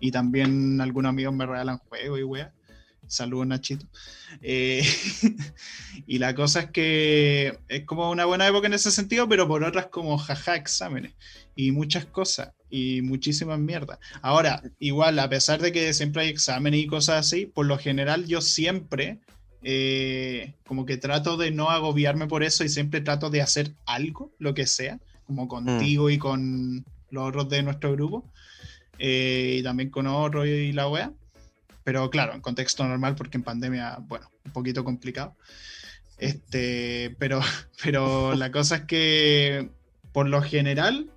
[0.00, 2.52] Y también algunos amigos me regalan juegos y weá.
[3.08, 3.86] Saludos, Nachito.
[4.42, 4.82] Eh,
[6.06, 9.64] y la cosa es que es como una buena época en ese sentido, pero por
[9.64, 11.14] otras como jaja exámenes
[11.56, 13.98] y muchas cosas y muchísimas mierdas.
[14.22, 18.26] Ahora, igual, a pesar de que siempre hay exámenes y cosas así, por lo general
[18.26, 19.18] yo siempre
[19.62, 24.32] eh, como que trato de no agobiarme por eso y siempre trato de hacer algo,
[24.38, 28.30] lo que sea, como contigo y con los otros de nuestro grupo,
[28.98, 31.12] eh, y también con otro y la wea.
[31.88, 35.34] Pero claro, en contexto normal, porque en pandemia, bueno, un poquito complicado.
[36.18, 37.40] Este, pero,
[37.82, 39.70] pero la cosa es que
[40.12, 41.10] por lo general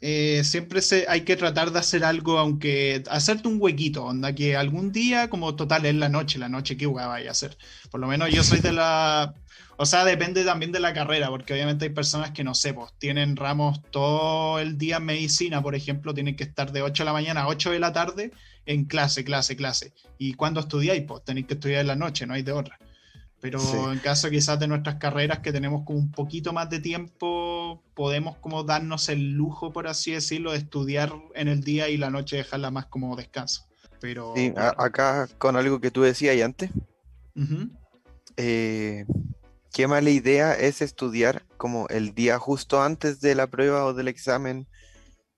[0.00, 4.56] eh, siempre se, hay que tratar de hacer algo, aunque hacerte un huequito, onda que
[4.56, 7.58] algún día, como total, es la noche, la noche, ¿qué hueá vaya a hacer?
[7.90, 9.34] Por lo menos yo soy de la.
[9.76, 12.90] O sea, depende también de la carrera, porque obviamente hay personas que no sé, pues
[12.96, 17.04] tienen ramos todo el día en medicina, por ejemplo, tienen que estar de 8 de
[17.04, 18.32] la mañana a 8 de la tarde
[18.66, 19.92] en clase, clase, clase.
[20.18, 21.02] ¿Y cuando estudiáis?
[21.02, 22.78] Pues tenéis que estudiar en la noche, no hay de otra.
[23.40, 27.82] Pero en caso quizás de nuestras carreras que tenemos como un poquito más de tiempo,
[27.94, 32.10] podemos como darnos el lujo, por así decirlo, de estudiar en el día y la
[32.10, 33.66] noche dejarla más como descanso.
[34.00, 36.70] Pero sí, acá con algo que tú decías antes,
[38.36, 39.04] eh,
[39.72, 44.08] qué mala idea es estudiar como el día justo antes de la prueba o del
[44.08, 44.66] examen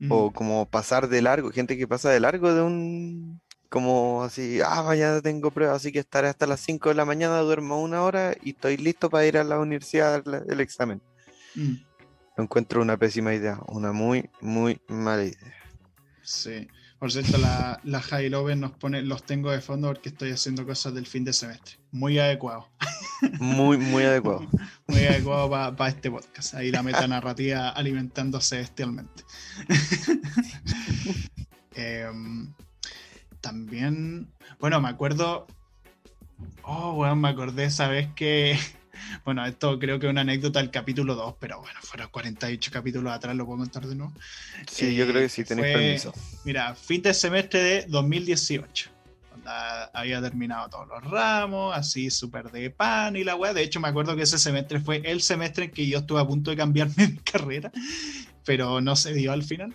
[0.08, 4.82] o como pasar de largo, gente que pasa de largo de un, como así, ah,
[4.82, 8.34] mañana tengo prueba, así que estaré hasta las 5 de la mañana, duermo una hora
[8.42, 11.02] y estoy listo para ir a la universidad el examen.
[11.54, 11.74] Mm.
[12.38, 15.54] Encuentro una pésima idea, una muy, muy mala idea.
[16.22, 16.68] Sí.
[16.98, 20.94] Por cierto, la, la High nos pone, los tengo de fondo porque estoy haciendo cosas
[20.94, 21.78] del fin de semestre.
[21.92, 22.68] Muy adecuado.
[23.38, 24.46] Muy, muy adecuado.
[24.88, 26.54] muy adecuado para este podcast.
[26.54, 29.24] Ahí la meta narrativa alimentándose bestialmente.
[31.80, 32.52] Em,
[33.40, 35.46] también, bueno, me acuerdo.
[36.62, 38.58] Oh, bueno, me acordé esa vez que
[39.24, 43.12] bueno, esto creo que es una anécdota del capítulo 2, pero bueno, fueron 48 capítulos
[43.12, 44.12] atrás, lo puedo contar de nuevo.
[44.70, 46.12] Sí, yo creo que sí, tenéis permiso.
[46.44, 48.90] Mira, fin de semestre de 2018.
[49.94, 53.54] Había terminado todos los ramos, así súper de pan y la weá.
[53.54, 56.26] De hecho, me acuerdo que ese semestre fue el semestre en que yo estuve a
[56.26, 57.72] punto de cambiarme de carrera,
[58.44, 59.74] pero no se dio al final.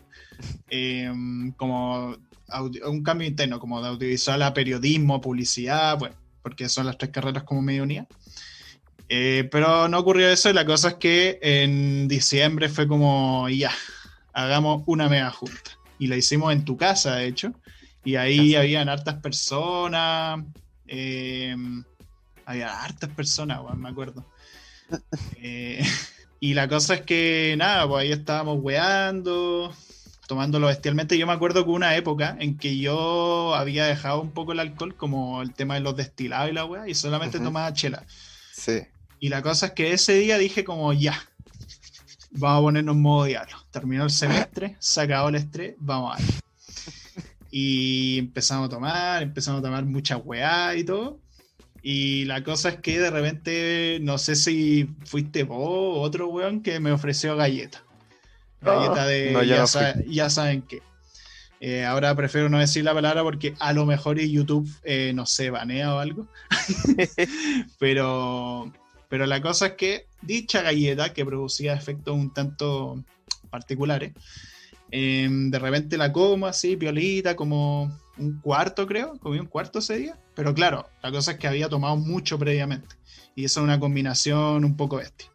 [0.70, 2.16] Em, como
[2.86, 7.44] un cambio interno, como de audiovisual a periodismo, publicidad, bueno, porque son las tres carreras
[7.44, 8.08] como medio unidas.
[9.16, 13.72] Eh, pero no ocurrió eso y la cosa es que en diciembre fue como, ya,
[14.34, 15.78] hagamos una mega junta.
[16.00, 17.54] Y la hicimos en tu casa, de hecho.
[18.04, 20.44] Y ahí habían hartas personas.
[20.88, 21.56] Eh,
[22.48, 24.26] había hartas personas, me acuerdo.
[25.38, 25.84] Eh,
[26.40, 29.74] y la cosa es que, nada, pues ahí estábamos weando,
[30.28, 31.20] tomándolo bestialmente.
[31.20, 34.96] Yo me acuerdo que una época en que yo había dejado un poco el alcohol,
[34.96, 38.06] como el tema de los destilados y la wea, y solamente tomaba chela.
[38.52, 38.82] Sí.
[39.24, 41.18] Y la cosa es que ese día dije como ya,
[42.32, 43.56] vamos a ponernos en modo diablo.
[43.72, 46.34] Terminó el semestre, se acabó el estrés, vamos a ver.
[47.50, 51.22] Y empezamos a tomar, empezamos a tomar mucha weá y todo.
[51.82, 56.62] Y la cosa es que de repente, no sé si fuiste vos o otro weón
[56.62, 57.82] que me ofreció galleta.
[58.60, 59.48] Galleta de
[60.10, 60.82] ya, saben qué.
[61.62, 65.50] Eh, ahora prefiero no decir la palabra porque a lo mejor YouTube, eh, no sé,
[65.50, 66.28] banea o algo.
[67.80, 68.70] Pero
[69.14, 73.04] pero la cosa es que dicha galleta, que producía efectos un tanto
[73.52, 74.12] particulares,
[74.90, 79.98] em, de repente la como así, piolita, como un cuarto creo, comí un cuarto ese
[79.98, 80.18] día.
[80.34, 82.96] Pero claro, la cosa es que había tomado mucho previamente.
[83.36, 85.30] Y eso es una combinación un poco bestia.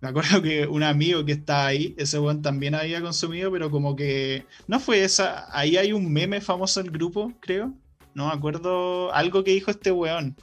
[0.00, 3.96] Me acuerdo que un amigo que está ahí, ese weón también había consumido, pero como
[3.96, 5.48] que no fue esa.
[5.50, 7.74] Ahí hay un meme famoso en el grupo, creo.
[8.14, 10.36] No me acuerdo algo que dijo este weón.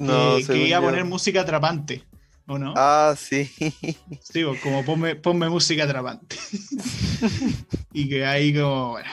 [0.00, 2.02] No, que, iba a poner música atrapante,
[2.46, 2.72] ¿o no?
[2.74, 3.50] Ah, sí.
[4.22, 6.36] Sí, pues, como ponme, ponme música atrapante.
[7.92, 9.10] y que ahí como, bueno.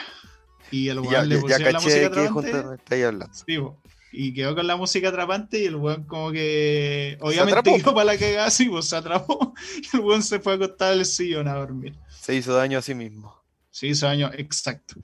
[0.70, 3.04] Y el weón le pusieron la música atrapante.
[3.04, 3.34] hablando.
[3.34, 3.74] Sí, pues,
[4.12, 8.18] y quedó con la música atrapante y el weón como que obviamente quedó para la
[8.18, 11.54] cagada así, pues se atrapó y el weón se fue a acostar al sillón a
[11.54, 11.98] dormir.
[12.18, 13.44] Se hizo daño a sí mismo.
[13.70, 14.94] Se hizo daño, exacto.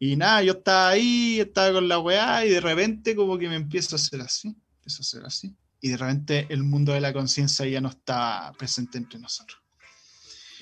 [0.00, 3.54] Y nada, yo estaba ahí, estaba con la weá y de repente como que me
[3.54, 4.56] empiezo a hacer así
[4.98, 5.54] a ser así.
[5.80, 9.60] Y de repente el mundo de la conciencia ya no está presente entre nosotros.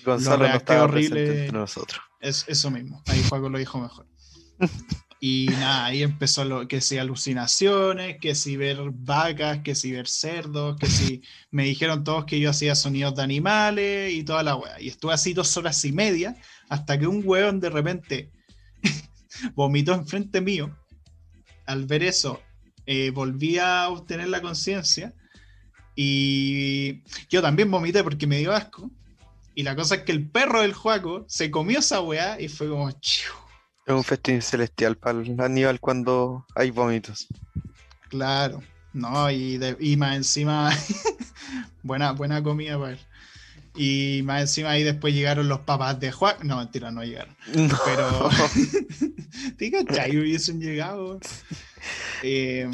[0.05, 2.01] Gonzalo no está presente entre nosotros.
[2.21, 3.03] Es eso mismo.
[3.07, 4.07] Ahí Juaco lo dijo mejor.
[5.21, 10.07] Y nada, ahí empezó lo que si alucinaciones, que si ver vacas, que si ver
[10.07, 14.55] cerdos, que si me dijeron todos que yo hacía sonidos de animales y toda la
[14.55, 14.81] wea.
[14.81, 16.37] Y estuve así dos horas y media
[16.69, 18.31] hasta que un weón de repente
[19.55, 20.77] vomitó enfrente mío.
[21.67, 22.41] Al ver eso,
[22.91, 25.13] eh, volví a obtener la conciencia
[25.95, 28.91] y yo también vomité porque me dio asco.
[29.55, 32.67] Y la cosa es que el perro del Juaco se comió esa weá y fue
[32.71, 32.89] como...
[32.89, 33.29] Es
[33.87, 37.27] un festín celestial para el Aníbal cuando hay vómitos.
[38.09, 38.63] Claro,
[38.95, 40.71] no, y, y más encima,
[41.83, 42.99] buena, buena comida para él.
[43.77, 46.37] Y más encima ahí después llegaron los papás de Juan.
[46.43, 47.37] No, mentira, no llegaron.
[47.53, 48.31] Pero.
[49.59, 51.21] Diga, ya hubiesen llegado.
[52.23, 52.71] Eh,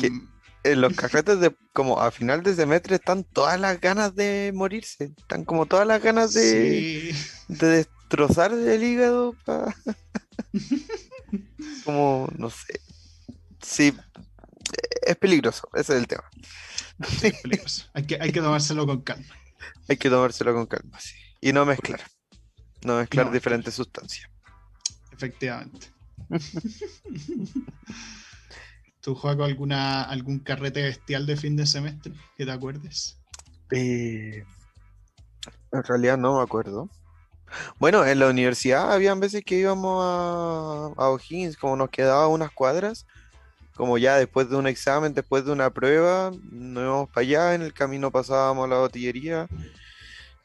[0.64, 5.12] en los carretes de como a final de semestre están todas las ganas de morirse,
[5.16, 7.14] están como todas las ganas de,
[7.48, 9.36] de destrozar el hígado.
[11.84, 12.80] como, no sé.
[13.60, 13.94] Sí,
[15.02, 16.24] es peligroso, ese es el tema.
[17.22, 17.86] es peligroso.
[17.92, 19.36] Hay que, hay que tomárselo con calma.
[19.88, 21.14] Hay que tomárselo con calma, sí.
[21.40, 22.00] Y no mezclar.
[22.82, 24.30] No mezclar diferentes sustancias.
[25.12, 25.88] Efectivamente.
[29.04, 33.18] ¿Tú, juegas alguna, algún carrete bestial de fin de semestre que te acuerdes?
[33.70, 34.44] Eh,
[35.72, 36.88] en realidad no me acuerdo.
[37.78, 43.04] Bueno, en la universidad habían veces que íbamos a, O'Higgins, como nos quedaban unas cuadras,
[43.76, 47.60] como ya después de un examen, después de una prueba, nos íbamos para allá, en
[47.60, 49.48] el camino pasábamos a la botillería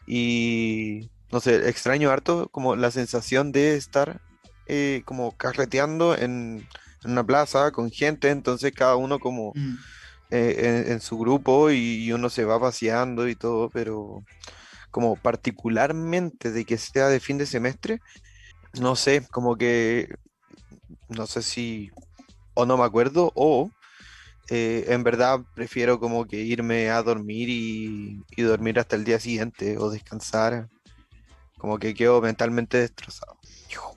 [0.06, 4.20] y no sé, extraño harto como la sensación de estar
[4.66, 6.68] eh, como carreteando en,
[7.04, 9.76] en una plaza con gente, entonces cada uno como mm.
[10.32, 14.24] eh, en, su grupo y, uno se va paseando y todo, pero
[14.92, 18.02] como particularmente de que sea de fin de semestre,
[18.80, 20.16] no sé, como que
[21.10, 21.92] no sé si
[22.54, 23.72] o no me acuerdo o
[24.50, 29.20] eh, en verdad prefiero como que irme a dormir y, y dormir hasta el día
[29.20, 30.70] siguiente o descansar,
[31.58, 33.39] como que quedo mentalmente destrozado.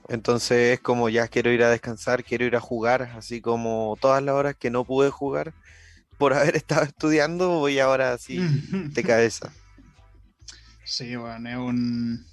[0.09, 4.21] Entonces es como ya quiero ir a descansar, quiero ir a jugar, así como todas
[4.21, 5.53] las horas que no pude jugar
[6.17, 9.51] por haber estado estudiando, voy ahora así de cabeza.
[10.83, 12.25] Sí, bueno, es un...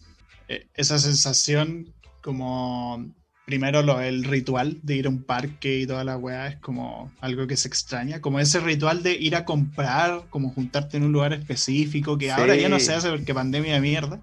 [0.49, 3.07] E, esa sensación como
[3.51, 7.13] primero lo, el ritual de ir a un parque y toda la weá es como
[7.21, 11.13] algo que se extraña, como ese ritual de ir a comprar, como juntarte en un
[11.13, 14.23] lugar específico, que ahora ya no se hace porque pandemia de mierda,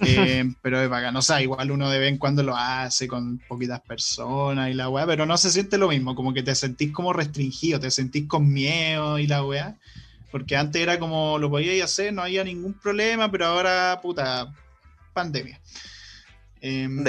[0.00, 3.38] eh, pero es bacán, o sea, igual uno de vez en cuando lo hace con
[3.48, 6.92] poquitas personas y la weá, pero no se siente lo mismo, como que te sentís
[6.92, 9.78] como restringido, te sentís con miedo y la weá,
[10.30, 14.54] porque antes era como lo podíais hacer, no había ningún problema, pero ahora, puta,
[15.12, 15.60] pandemia.
[16.60, 17.04] Em,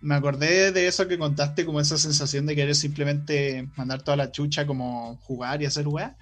[0.00, 4.30] me acordé de eso que contaste, como esa sensación de querer simplemente mandar toda la
[4.30, 6.16] chucha, como jugar y hacer weá.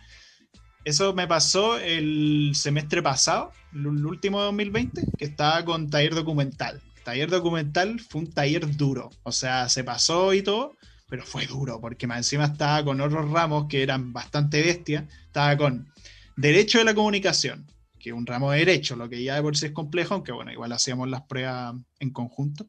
[0.85, 6.83] Eso me pasó el semestre pasado, el último de 2020, que estaba con taller documental.
[7.05, 10.77] Taller documental fue un taller duro, o sea, se pasó y todo,
[11.09, 15.05] pero fue duro, porque más encima estaba con otros ramos que eran bastante bestias.
[15.27, 15.89] Estaba con
[16.37, 17.65] Derecho de la Comunicación,
[18.01, 20.33] que es un ramo de Derecho, lo que ya de por sí es complejo, aunque
[20.33, 22.67] bueno, igual hacíamos las pruebas en conjunto.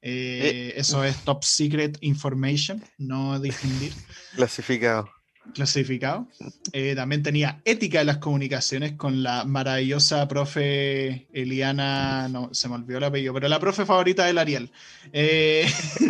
[0.00, 3.92] Eh, eh, eso es Top Secret Information, no difundir.
[4.36, 5.21] Clasificado
[5.54, 6.28] clasificado.
[6.72, 12.76] Eh, también tenía ética de las comunicaciones con la maravillosa profe Eliana, no, se me
[12.76, 14.70] olvidó el apellido, pero la profe favorita del Ariel.
[15.12, 15.66] Eh,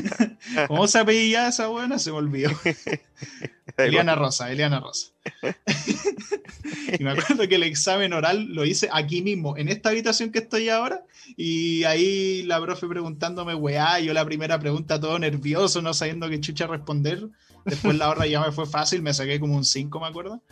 [0.69, 1.99] ¿Cómo se apellía esa buena?
[1.99, 2.51] Se me olvidó.
[3.77, 5.09] Eliana Rosa, Eliana Rosa.
[6.99, 10.41] y me acuerdo que el examen oral lo hice aquí mismo, en esta habitación que
[10.41, 11.05] estoy ahora,
[11.37, 16.41] y ahí la profe preguntándome, weá, yo la primera pregunta todo nervioso, no sabiendo qué
[16.41, 17.29] chucha responder.
[17.65, 20.43] Después la hora ya me fue fácil, me saqué como un 5, me acuerdo.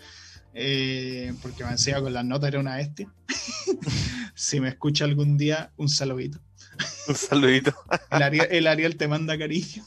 [0.52, 3.12] Eh, porque me decía con las notas era una bestia.
[4.34, 6.40] si me escucha algún día, un saludito.
[7.08, 7.74] Un saludito.
[8.50, 9.84] el, Ariel, te manda cariño.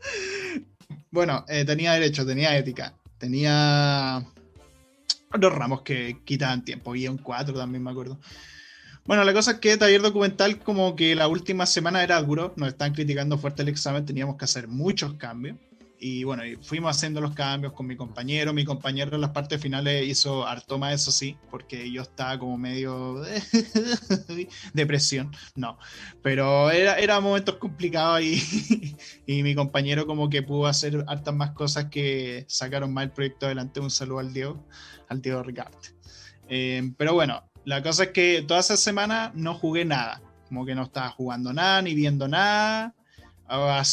[1.10, 4.24] bueno, eh, tenía derecho, tenía ética, tenía
[5.32, 8.20] otros ramos que quitaban tiempo, un 4 también me acuerdo.
[9.10, 12.68] Bueno, la cosa es que taller documental como que la última semana era duro, nos
[12.68, 15.56] están criticando fuerte el examen, teníamos que hacer muchos cambios.
[15.98, 18.52] Y bueno, fuimos haciendo los cambios con mi compañero.
[18.52, 22.56] Mi compañero en las partes finales hizo harto más, eso sí, porque yo estaba como
[22.56, 23.20] medio
[24.74, 25.32] depresión.
[25.56, 25.76] No,
[26.22, 28.96] pero era, era momentos complicados y,
[29.26, 33.46] y mi compañero como que pudo hacer hartas más cosas que sacaron más el proyecto
[33.46, 33.80] adelante.
[33.80, 34.64] Un saludo al Diego,
[35.08, 35.78] al Diego Ricardo.
[36.48, 40.22] Eh, pero bueno, la cosa es que toda esa semana no jugué nada.
[40.48, 42.94] Como que no estaba jugando nada, ni viendo nada.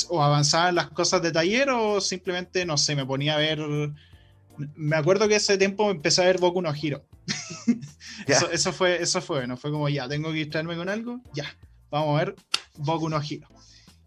[0.09, 3.59] O avanzaba en las cosas de taller, o simplemente, no sé, me ponía a ver.
[4.75, 7.05] Me acuerdo que ese tiempo empecé a ver Boku no Hero.
[8.51, 11.45] eso, fue, eso fue, no fue como ya, tengo que distraerme con algo, ya,
[11.89, 12.35] vamos a ver
[12.77, 13.47] Boku no Hero.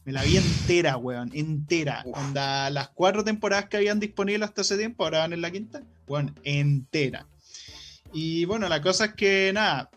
[0.04, 2.04] Me la vi entera, weón, entera.
[2.14, 5.82] Onda, las cuatro temporadas que habían disponibles hasta ese tiempo, ahora van en la quinta,
[6.06, 7.26] weón, entera.
[8.12, 9.90] Y bueno, la cosa es que nada,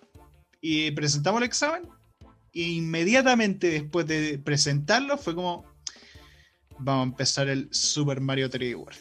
[0.61, 1.89] y presentamos el examen,
[2.53, 5.65] e inmediatamente después de presentarlo fue como,
[6.77, 8.99] vamos a empezar el Super Mario 3D World.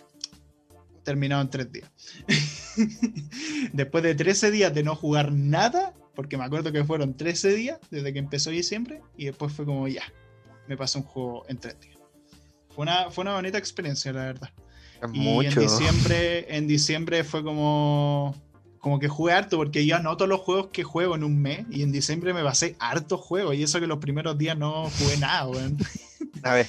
[1.05, 1.91] Terminado en tres días.
[3.73, 7.79] después de 13 días de no jugar nada, porque me acuerdo que fueron 13 días
[7.91, 10.05] desde que empezó diciembre, y después fue como ya,
[10.69, 11.99] me pasó un juego en tres días.
[12.71, 14.51] Fue una, fue una bonita experiencia, la verdad.
[15.13, 18.35] Y en diciembre, en diciembre fue como,
[18.83, 21.85] como que jugué harto, porque yo anoto los juegos que juego en un mes, y
[21.85, 25.47] en diciembre me pasé harto juegos, y eso que los primeros días no jugué nada,
[25.47, 25.79] weón.
[26.43, 26.67] A ver.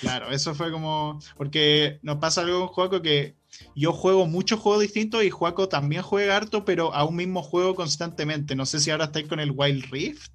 [0.00, 1.20] Claro, eso fue como.
[1.36, 3.36] Porque nos pasa algo con Juaco que
[3.76, 7.76] yo juego muchos juegos distintos y Juaco también juega harto, pero a un mismo juego
[7.76, 8.56] constantemente.
[8.56, 10.32] No sé si ahora estáis con el Wild Rift.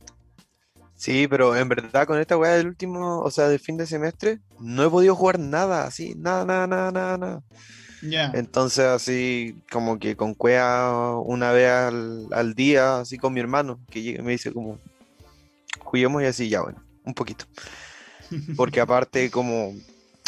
[0.95, 4.39] Sí, pero en verdad con esta weá del último, o sea, del fin de semestre,
[4.61, 7.43] no he podido jugar nada, así, nada, nada, nada, nada, nada.
[8.33, 10.91] Entonces así como que con cuea
[11.23, 14.79] una vez al, día, así con mi hermano, que llega y me dice como,
[15.79, 17.45] juguemos y así, ya bueno, un poquito.
[18.55, 19.73] Porque aparte como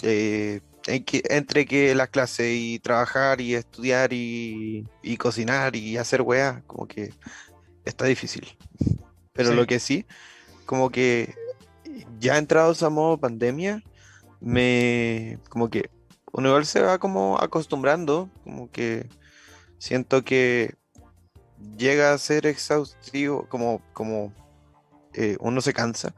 [0.01, 6.63] eh, entre que las clases y trabajar y estudiar y, y cocinar y hacer weá,
[6.65, 7.13] como que
[7.85, 8.47] está difícil.
[9.33, 9.55] Pero Sí.
[9.55, 10.05] lo que sí,
[10.65, 11.33] como que
[12.19, 13.83] ya entrados a modo pandemia,
[14.41, 15.89] me como que
[16.31, 19.09] uno igual se va como acostumbrando, como que
[19.77, 20.75] siento que
[21.77, 24.33] llega a ser exhaustivo, como, como
[25.13, 26.13] eh, uno se cansa,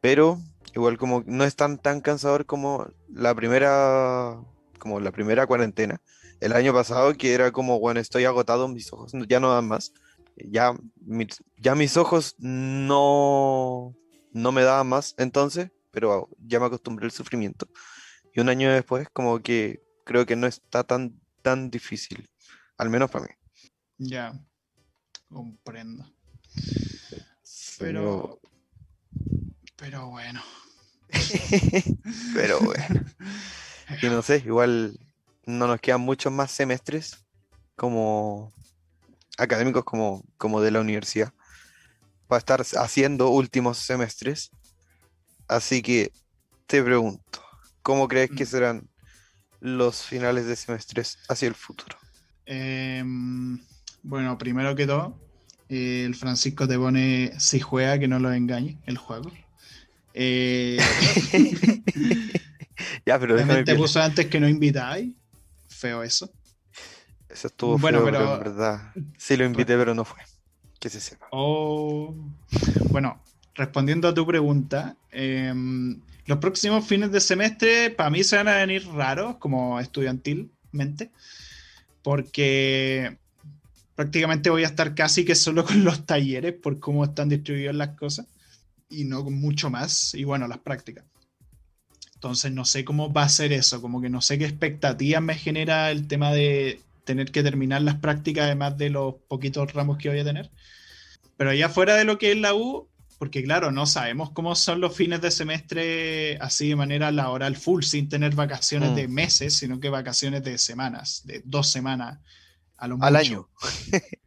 [0.00, 0.38] pero
[0.74, 4.36] igual como no es tan tan cansador como la primera,
[4.78, 6.00] como la primera cuarentena.
[6.40, 9.92] El año pasado que era como, bueno, estoy agotado, mis ojos ya no dan más.
[10.36, 10.76] Ya,
[11.58, 13.94] ya mis ojos no,
[14.32, 17.68] no me daban más entonces, pero ya me acostumbré al sufrimiento.
[18.34, 22.28] Y un año después, como que creo que no está tan, tan difícil,
[22.76, 23.30] al menos para mí.
[23.98, 24.32] Ya.
[25.28, 26.04] Comprendo.
[27.78, 28.40] Pero,
[29.76, 30.08] Pero.
[30.08, 30.42] Bueno.
[32.34, 33.04] pero bueno,
[34.02, 34.98] y no sé, igual
[35.46, 37.24] no nos quedan muchos más semestres
[37.76, 38.52] como
[39.36, 41.32] académicos como, como de la universidad
[42.26, 44.50] para estar haciendo últimos semestres.
[45.46, 46.10] Así que
[46.66, 47.43] te pregunto,
[47.84, 48.48] ¿cómo crees que Mm.
[48.48, 48.88] serán
[49.60, 51.96] los finales de semestres hacia el futuro?
[52.46, 53.60] Em,
[54.02, 55.16] bueno, primero que todo,
[55.68, 59.30] eh, el Francisco te pone si juega que no lo engañe el juego.
[60.12, 60.78] Eh,
[63.06, 65.10] Ya, pero déjame también te puso antes que no invitáis.
[65.68, 66.30] Feo eso.
[67.28, 70.20] Eso estuvo Bueno, feo, pero pero- en verdad sí lo invité, pero no fue.
[70.80, 71.26] Que se sepa.
[71.30, 72.14] Oh.
[72.90, 73.22] Bueno,
[73.54, 78.56] respondiendo a tu pregunta, em, los próximos fines de semestre para mí se van a
[78.56, 81.10] venir raros, como estudiantilmente,
[82.02, 83.18] porque
[83.94, 87.96] prácticamente voy a estar casi que solo con los talleres por cómo están distribuidas las
[87.96, 88.26] cosas
[88.88, 91.04] y no con mucho más, y bueno, las prácticas.
[92.14, 95.34] Entonces no sé cómo va a ser eso, como que no sé qué expectativas me
[95.34, 100.08] genera el tema de tener que terminar las prácticas además de los poquitos ramos que
[100.08, 100.50] voy a tener.
[101.36, 102.88] Pero ya fuera de lo que es la U,
[103.24, 107.82] porque claro, no sabemos cómo son los fines de semestre así de manera laboral full,
[107.82, 108.94] sin tener vacaciones Mm.
[108.96, 112.18] de meses, sino que vacaciones de semanas, de dos semanas
[112.76, 113.18] a lo Al mucho.
[113.18, 113.48] año.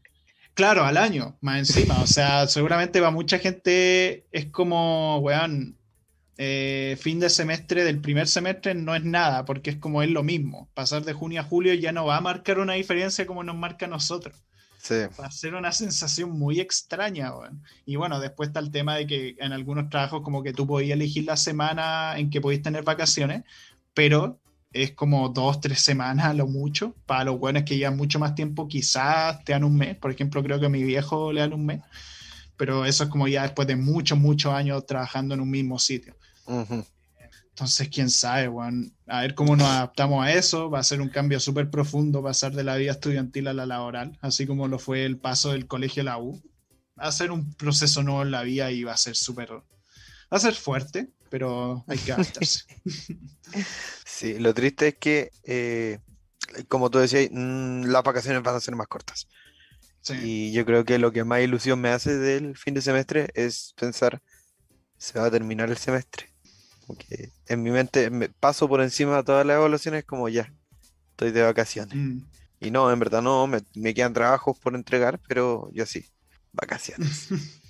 [0.55, 2.01] Claro, al año, más encima.
[2.01, 5.77] O sea, seguramente para mucha gente es como, weón,
[6.39, 10.23] eh, fin de semestre del primer semestre no es nada, porque es como es lo
[10.23, 10.67] mismo.
[10.73, 13.85] Pasar de junio a julio ya no va a marcar una diferencia como nos marca
[13.85, 14.35] a nosotros.
[14.88, 14.95] Sí.
[15.19, 17.33] Va a ser una sensación muy extraña.
[17.85, 20.95] Y bueno, después está el tema de que en algunos trabajos como que tú podías
[20.95, 23.43] elegir la semana en que podías tener vacaciones,
[23.93, 24.39] pero
[24.71, 26.95] es como dos, tres semanas a lo mucho.
[27.05, 29.97] Para los buenos que llevan mucho más tiempo, quizás te dan un mes.
[29.97, 31.81] Por ejemplo, creo que a mi viejo le dan un mes.
[32.55, 36.15] Pero eso es como ya después de muchos, muchos años trabajando en un mismo sitio.
[36.45, 36.85] Ujú.
[37.57, 38.93] Entonces, quién sabe, weón.
[39.07, 40.69] A ver cómo nos adaptamos a eso.
[40.69, 44.15] Va a ser un cambio súper profundo pasar de la vida estudiantil a la laboral,
[44.21, 46.39] así como lo fue el paso del colegio a la U.
[46.99, 49.53] Va a ser un proceso nuevo en la vida y va a ser súper.
[49.53, 49.63] Va
[50.29, 52.63] a ser fuerte, pero hay que adaptarse.
[54.05, 55.99] Sí, lo triste es que, eh,
[56.67, 59.27] como tú decías, mm, las vacaciones van a ser más cortas.
[60.01, 60.13] Sí.
[60.21, 63.73] Y yo creo que lo que más ilusión me hace del fin de semestre es
[63.79, 64.21] pensar,
[64.97, 66.36] se va a terminar el semestre.
[66.88, 70.51] Porque en mi mente me paso por encima de todas las evaluaciones como ya,
[71.11, 71.95] estoy de vacaciones.
[71.95, 72.21] Mm.
[72.61, 76.05] Y no, en verdad no, me, me quedan trabajos por entregar, pero yo sí,
[76.53, 77.27] vacaciones.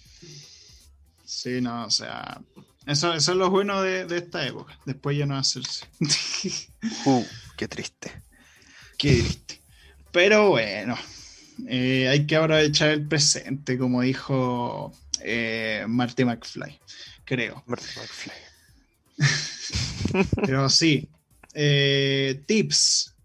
[1.28, 2.42] Sí, no, o sea,
[2.86, 4.80] Eso, eso es lo bueno de, esta época.
[4.86, 5.86] Después ya no hacerse.
[7.06, 7.26] uh,
[7.58, 8.24] qué triste.
[8.98, 9.62] Qué triste.
[10.14, 10.98] Pero bueno,
[11.68, 16.80] eh, hay que aprovechar el presente, como dijo eh, Marty McFly,
[17.26, 17.62] creo.
[17.68, 18.47] Marty McFly.
[20.46, 21.10] Pero sí,
[21.54, 23.16] eh, tips.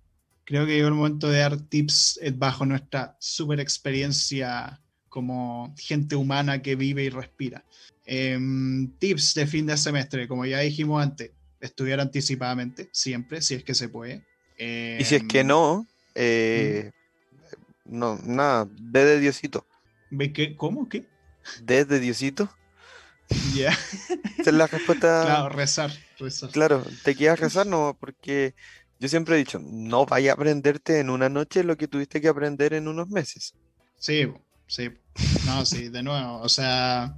[0.45, 6.63] Creo que llegó el momento de dar tips bajo nuestra super experiencia como gente humana
[6.63, 7.65] que vive y respira.
[8.05, 11.31] Em, tips de fin de semestre, como ya dijimos antes,
[11.61, 14.25] estudiar anticipadamente, siempre, si es que se puede.
[14.59, 16.91] y si es que em, no, eh,
[17.85, 19.67] no, nada, D de Diosito.
[20.11, 20.57] ¿Ve qué?
[20.57, 20.89] ¿Cómo?
[20.89, 21.07] ¿Qué?
[21.63, 22.51] D de Diosito.
[23.55, 23.71] Ya.
[24.39, 25.23] Esa es la respuesta.
[25.25, 26.51] Claro, rezar, rezar.
[26.51, 28.55] Claro, te quieras rezar, no, porque
[28.99, 32.29] yo siempre he dicho, no vaya a aprenderte en una noche lo que tuviste que
[32.29, 33.55] aprender en unos meses.
[33.97, 34.27] Sí,
[34.67, 34.91] sí.
[35.47, 37.15] No, sí, de nuevo, o sea,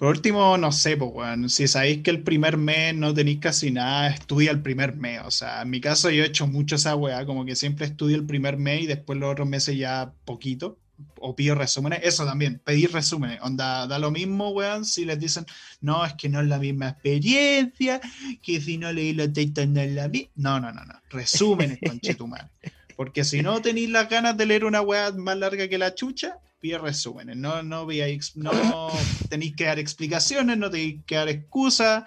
[0.00, 3.70] por último, no sé, pues, bueno, si sabéis que el primer mes no tenéis casi
[3.70, 5.20] nada, estudia el primer mes.
[5.26, 8.16] O sea, en mi caso yo he hecho mucho esa weá, como que siempre estudio
[8.16, 10.79] el primer mes y después los otros meses ya poquito.
[11.18, 12.00] O pido resúmenes.
[12.02, 13.40] Eso también, pedir resúmenes.
[13.42, 15.46] Onda, da lo mismo, weón, si les dicen,
[15.80, 18.00] no, es que no es la misma experiencia,
[18.42, 20.30] que si no leí los textos no es la misma.
[20.36, 20.94] No, no, no, no.
[21.10, 22.48] Resúmenes, conchetumare.
[22.96, 26.38] Porque si no tenéis las ganas de leer una weá más larga que la chucha,
[26.60, 28.90] pide resúmenes, no, no, no
[29.28, 32.04] tenéis que dar explicaciones, no tenéis que dar excusas,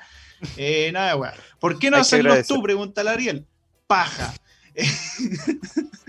[0.57, 1.33] eh, nada, weón.
[1.59, 2.61] ¿Por qué no hacerlo tú?
[2.61, 3.45] Pregunta Ariel.
[3.87, 4.33] Paja.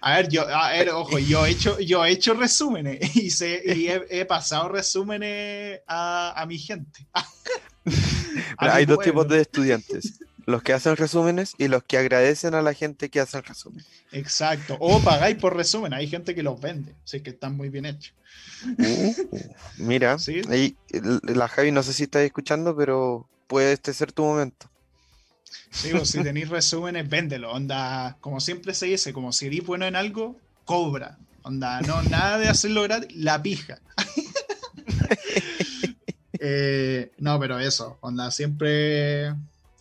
[0.00, 3.28] a ver, yo, a ver, ojo, yo he hecho, yo he hecho resúmenes y,
[3.72, 7.06] y he, pasado resúmenes a, a mi gente.
[8.58, 12.72] hay dos tipos de estudiantes los que hacen resúmenes y los que agradecen a la
[12.72, 13.84] gente que hace el resumen.
[14.12, 14.76] Exacto.
[14.80, 15.92] O pagáis por resumen.
[15.92, 16.94] Hay gente que los vende.
[17.04, 18.14] Así que están muy bien hechos.
[18.78, 19.14] Uh,
[19.78, 20.16] mira,
[21.22, 24.70] la Javi no sé si estáis escuchando, pero puede este ser tu momento.
[25.70, 27.52] Sí, o si tenéis resúmenes, véndelo.
[27.52, 31.18] Onda, como siempre se dice, como si eres bueno en algo, cobra.
[31.42, 33.80] Onda, no, nada de hacerlo gratis, la pija.
[36.38, 39.34] Eh, no, pero eso, onda, siempre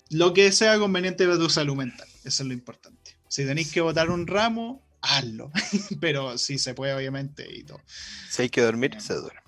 [0.09, 2.07] lo que sea conveniente para tu salud mental.
[2.23, 3.17] Eso es lo importante.
[3.27, 5.51] Si tenéis que votar un ramo, hazlo.
[5.99, 7.81] Pero si se puede, obviamente, y todo.
[8.29, 9.41] Si hay que dormir, se duerme.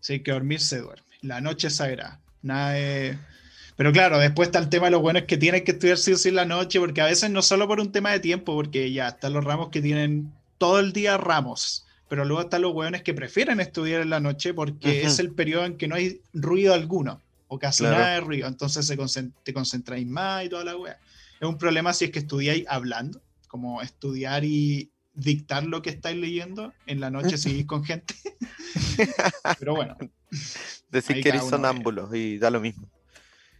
[0.00, 1.06] Si hay que dormir, se duerme.
[1.20, 2.20] La noche es sagrada.
[2.42, 3.18] Nada
[3.76, 6.12] Pero claro, después está el tema de lo bueno es que tienes que estudiar sí
[6.12, 8.92] o sí la noche, porque a veces no solo por un tema de tiempo, porque
[8.92, 13.02] ya están los ramos que tienen todo el día ramos, pero luego están los hueones
[13.02, 16.74] que prefieren estudiar en la noche porque es el periodo en que no hay ruido
[16.74, 18.96] alguno o casi nada de ruido, entonces se
[19.42, 20.98] te concentráis más y toda la wea.
[21.40, 26.16] Es un problema si es que estudiáis hablando, como estudiar y dictar lo que estáis
[26.16, 28.14] leyendo, en la noche seguís con gente.
[29.58, 29.96] pero bueno.
[30.90, 32.88] Decir que eres sonámbulo y da lo mismo.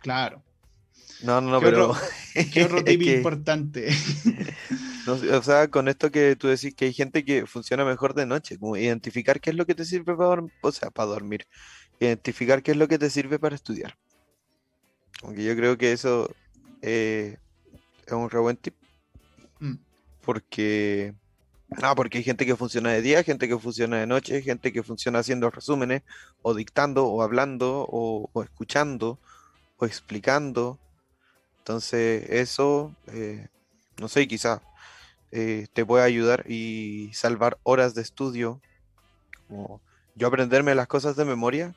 [0.02, 0.42] Claro.
[1.22, 1.94] No, no, no, pero.
[2.52, 3.88] ¿Qué otro tip importante?
[5.06, 8.58] o sea, con esto que tú decís que hay gente que funciona mejor de noche,
[8.58, 11.46] como identificar qué es lo que te sirve para, o sea, para dormir
[12.04, 13.96] identificar qué es lo que te sirve para estudiar.
[15.22, 16.34] Aunque yo creo que eso
[16.80, 17.38] eh,
[18.06, 18.74] es un re buen tip.
[19.60, 19.74] Mm.
[20.22, 21.14] Porque.
[21.80, 24.82] No, porque hay gente que funciona de día, gente que funciona de noche, gente que
[24.82, 26.02] funciona haciendo resúmenes,
[26.42, 29.18] o dictando, o hablando, o, escuchando,
[29.82, 30.78] o explicando.
[31.58, 33.48] Entonces, eso, eh,
[33.98, 34.62] no sé, quizá
[35.32, 38.60] eh, te puede ayudar y salvar horas de estudio.
[39.48, 39.80] Como
[40.14, 41.74] yo aprenderme las cosas de memoria,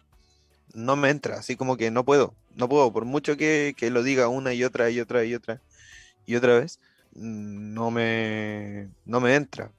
[0.73, 4.27] no me entra, así como que no puedo, no puedo, por mucho que, lo diga
[4.27, 5.61] una y otra y otra y otra
[6.27, 6.79] y otra vez,
[7.13, 9.71] no me, no me entra.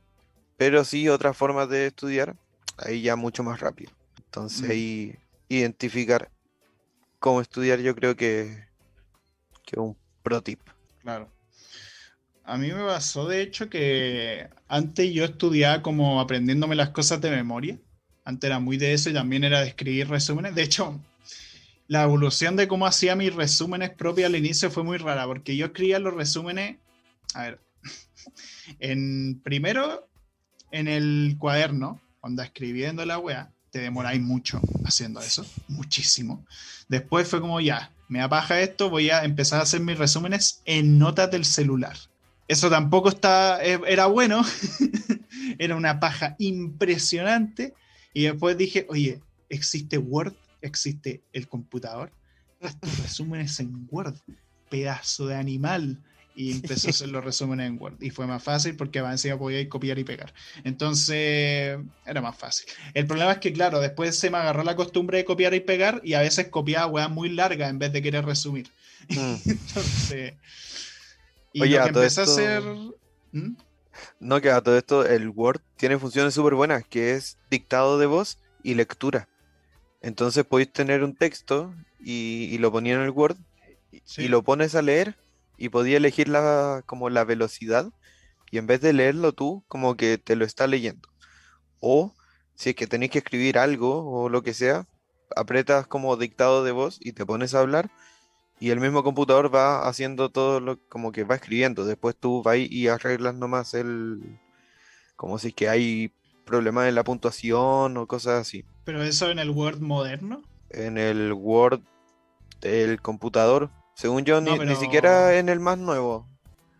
[0.56, 2.34] Pero sí otras formas de estudiar,
[2.78, 3.92] ahí ya mucho más rápido.
[4.24, 4.70] Entonces mm.
[4.70, 5.18] ahí
[5.48, 6.30] identificar
[7.26, 8.68] cómo estudiar yo creo que,
[9.64, 10.60] que un pro tip.
[11.02, 11.28] Claro.
[12.44, 17.30] A mí me pasó de hecho que antes yo estudiaba como aprendiéndome las cosas de
[17.30, 17.80] memoria
[18.24, 20.54] antes era muy de eso y también era de escribir resúmenes.
[20.54, 21.00] De hecho,
[21.88, 25.66] la evolución de cómo hacía mis resúmenes propios al inicio fue muy rara, porque yo
[25.66, 26.76] escribía los resúmenes,
[27.34, 27.60] a ver,
[28.78, 30.08] en primero
[30.70, 36.44] en el cuaderno, cuando escribiendo la wea, demoráis mucho haciendo eso, muchísimo.
[36.88, 40.98] Después fue como ya, me apaja esto, voy a empezar a hacer mis resúmenes en
[40.98, 41.96] notas del celular.
[42.48, 44.44] Eso tampoco está, e, era bueno,
[45.58, 47.74] era una paja impresionante
[48.14, 52.12] y después dije, oye, existe Word, existe el computador,
[52.62, 54.16] haz resúmenes en Word,
[54.70, 55.98] pedazo de animal.
[56.36, 57.96] Y empecé a hacer los resúmenes en Word.
[58.00, 60.34] Y fue más fácil porque encima podía copiar y pegar.
[60.64, 62.68] Entonces era más fácil.
[62.92, 66.02] El problema es que, claro, después se me agarró la costumbre de copiar y pegar
[66.04, 68.68] y a veces copiaba weas muy largas en vez de querer resumir.
[69.08, 69.34] Mm.
[69.46, 70.34] Entonces.
[71.54, 72.62] Y Oye, lo que empecé a hacer.
[73.32, 73.56] ¿Mm?
[74.20, 78.04] No, que a todo esto el Word tiene funciones súper buenas, que es dictado de
[78.04, 79.26] voz y lectura.
[80.02, 83.38] Entonces podéis tener un texto y, lo ponía en el Word
[84.18, 85.16] y lo pones a leer
[85.56, 87.90] y podía elegir la, como la velocidad
[88.50, 91.08] y en vez de leerlo tú, como que te lo está leyendo.
[91.80, 92.14] O
[92.54, 94.86] si es que tenéis que escribir algo o lo que sea,
[95.34, 97.90] apretas como dictado de voz y te pones a hablar
[98.58, 101.84] y el mismo computador va haciendo todo lo como que va escribiendo.
[101.84, 104.38] Después tú vas y arreglas nomás el
[105.16, 106.12] como si es que hay
[106.44, 108.64] problemas en la puntuación o cosas así.
[108.84, 110.42] ¿Pero eso en el Word moderno?
[110.70, 111.80] En el Word
[112.60, 113.70] del computador.
[113.96, 116.28] Según yo, ni, siquiera en el más nuevo.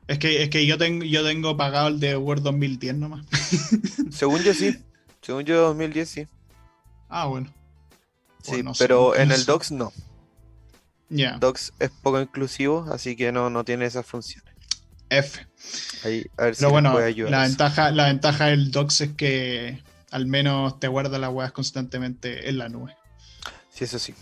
[0.07, 3.25] Es que, es que yo, tengo, yo tengo pagado el de Word 2010 nomás.
[4.11, 4.77] Según yo sí.
[5.23, 6.27] Según yo 2010 sí.
[7.09, 7.51] Ah, bueno.
[8.43, 9.95] Sí, pero en el Docs no.
[11.09, 11.39] Ya.
[11.39, 14.55] Docs es poco inclusivo, así que no, no tiene esas funciones.
[15.09, 15.47] F.
[16.05, 16.99] Ahí, a ver pero bueno,
[17.31, 22.51] La ventaja, la ventaja del Docs es que al menos te guarda las weas constantemente
[22.51, 22.95] en la nube.
[23.71, 24.15] Sí, eso sí.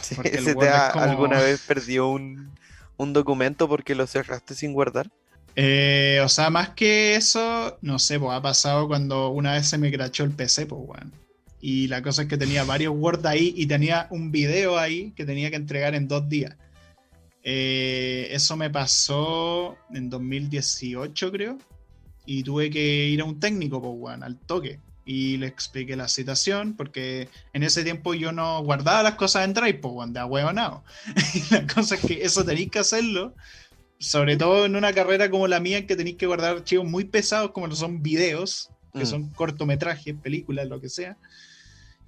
[0.00, 0.16] ¿Se
[0.54, 2.50] te alguna vez perdió un,
[2.98, 5.10] documento porque lo cerraste sin guardar?
[5.56, 9.78] Eh, o sea, más que eso, no sé, pues ha pasado cuando una vez se
[9.78, 11.10] me crachó el PC, pues, bueno.
[11.60, 15.24] Y la cosa es que tenía varios Word ahí y tenía un video ahí que
[15.24, 16.56] tenía que entregar en dos días.
[17.42, 21.58] Eh, eso me pasó en 2018, creo.
[22.26, 26.08] Y tuve que ir a un técnico, pues, bueno, al toque y le expliqué la
[26.08, 30.26] situación, porque en ese tiempo yo no guardaba las cosas en Drive, pues, de a
[30.26, 33.34] y la cosa es que eso tenéis que hacerlo,
[33.98, 37.50] sobre todo en una carrera como la mía, que tenéis que guardar archivos muy pesados,
[37.50, 39.06] como lo son videos, que mm.
[39.06, 41.18] son cortometrajes, películas, lo que sea.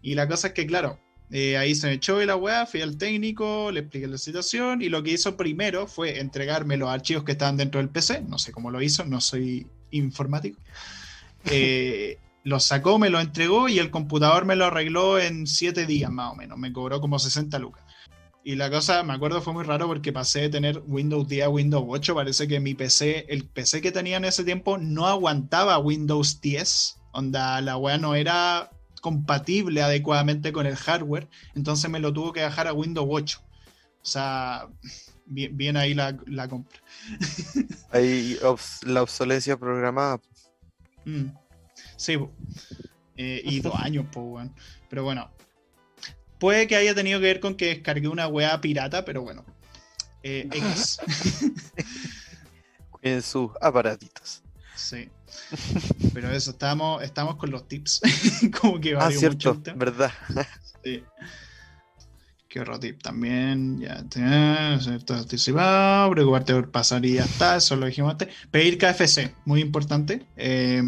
[0.00, 0.98] Y la cosa es que, claro,
[1.30, 4.88] eh, ahí se me echó la weá, fui al técnico, le expliqué la situación, y
[4.88, 8.52] lo que hizo primero fue entregarme los archivos que estaban dentro del PC, no sé
[8.52, 10.58] cómo lo hizo, no soy informático.
[11.48, 16.12] Eh, lo sacó, me lo entregó y el computador me lo arregló en 7 días
[16.12, 16.56] más o menos.
[16.56, 17.82] Me cobró como 60 lucas.
[18.44, 21.48] Y la cosa, me acuerdo, fue muy raro porque pasé de tener Windows 10 a
[21.48, 22.14] Windows 8.
[22.14, 27.00] Parece que mi PC, el PC que tenía en ese tiempo, no aguantaba Windows 10.
[27.10, 28.70] Onda, la weá no era
[29.02, 31.28] compatible adecuadamente con el hardware.
[31.56, 33.40] Entonces me lo tuvo que dejar a Windows 8.
[33.40, 34.68] O sea,
[35.24, 36.16] bien, ahí la,
[36.48, 36.78] compra.
[37.90, 38.38] Ahí
[38.82, 40.20] la obsolencia programada.
[41.04, 41.30] Mm.
[41.96, 42.18] Sí,
[43.16, 44.48] eh, y dos años, pues.
[44.88, 45.30] Pero bueno,
[46.38, 49.44] puede que haya tenido que ver con que descargué una weá pirata, pero bueno.
[50.22, 50.98] Eh, X.
[53.02, 54.42] en sus aparatitos.
[54.74, 55.08] Sí.
[56.12, 58.00] Pero eso, estamos, estamos con los tips.
[58.60, 60.12] Como que va ah, cierto, verdad.
[60.82, 61.04] sí.
[62.56, 63.78] Qué otro tip también.
[63.80, 64.02] Ya
[65.10, 66.10] anticipado.
[66.10, 67.56] Preocuparte por pasar y ya está.
[67.56, 68.28] Eso lo dijimos antes.
[68.50, 70.24] Pedir KFC, muy importante.
[70.38, 70.82] Eh,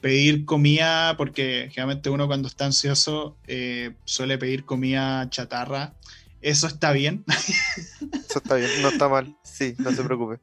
[0.00, 5.94] pedir comida, porque generalmente uno cuando está ansioso eh, suele pedir comida chatarra.
[6.40, 7.24] Eso está bien.
[8.28, 9.36] Eso está bien, no está mal.
[9.44, 10.40] Sí, no se preocupe.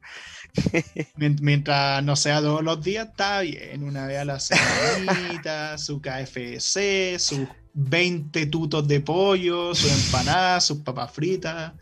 [1.16, 3.84] Mientras no sea todos los días, está bien.
[3.84, 7.40] Una vez a la semana, su KFC, sus
[7.74, 11.72] 20 tutos de pollo, su empanada, sus papas fritas.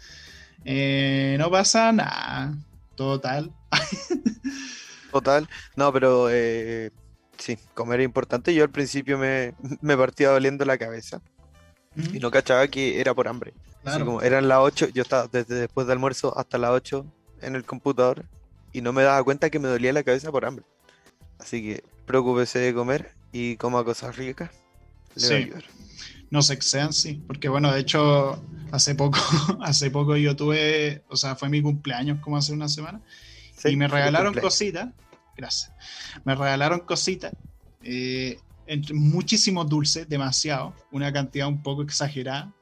[0.65, 2.55] Eh, no pasa nada.
[2.95, 3.53] Total.
[5.13, 5.49] Total.
[5.77, 6.91] No, pero eh,
[7.39, 8.53] Sí, comer es importante.
[8.55, 11.23] Yo al principio me, me partía doliendo la cabeza
[12.13, 13.55] y no cachaba que era por hambre.
[13.83, 17.07] como eran las 8, yo estaba desde después del almuerzo hasta las 8
[17.43, 18.25] en el computador
[18.73, 20.65] y no me daba cuenta que me dolía la cabeza por hambre.
[21.39, 24.51] Así que preocúpese de comer y coma cosas ricas.
[25.17, 25.51] sí.
[26.31, 27.23] No se excedan, sí.
[27.27, 29.19] Porque bueno, de hecho, hace poco,
[29.63, 33.01] hace poco yo tuve, o sea, fue mi cumpleaños como hace una semana.
[33.65, 34.89] y me regalaron cositas
[35.39, 35.73] gracias.
[36.25, 37.33] Me regalaron cositas,
[37.83, 38.39] eh,
[38.93, 42.53] muchísimos dulces, demasiado, una cantidad un poco exagerada.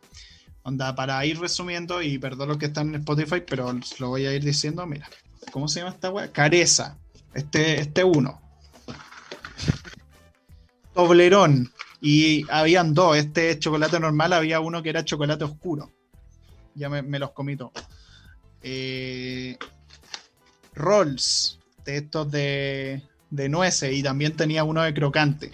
[0.62, 4.32] Onda, para ir resumiendo, y perdón los que están en Spotify, pero lo voy a
[4.32, 5.08] ir diciendo, mira,
[5.52, 6.30] ¿cómo se llama esta weá?
[6.30, 6.98] Careza,
[7.34, 8.40] este, este uno.
[10.92, 11.72] Toblerón,
[12.06, 15.90] y habían dos, este chocolate normal, había uno que era chocolate oscuro.
[16.76, 17.72] Ya me, los comí todos.
[18.62, 19.58] Eh,
[20.72, 25.50] rolls, estos de, de nueces y también tenía uno de crocante.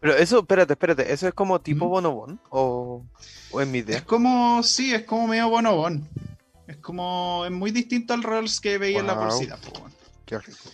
[0.00, 2.40] Pero eso, espérate, espérate, ¿eso es como tipo bonobón?
[2.48, 3.04] ¿O,
[3.50, 3.98] o es mi idea?
[3.98, 6.08] Es como, sí, es como medio bonobón.
[6.66, 9.58] Es como, es muy distinto al Rolls que veía en la bolsita.
[10.24, 10.70] Qué rico.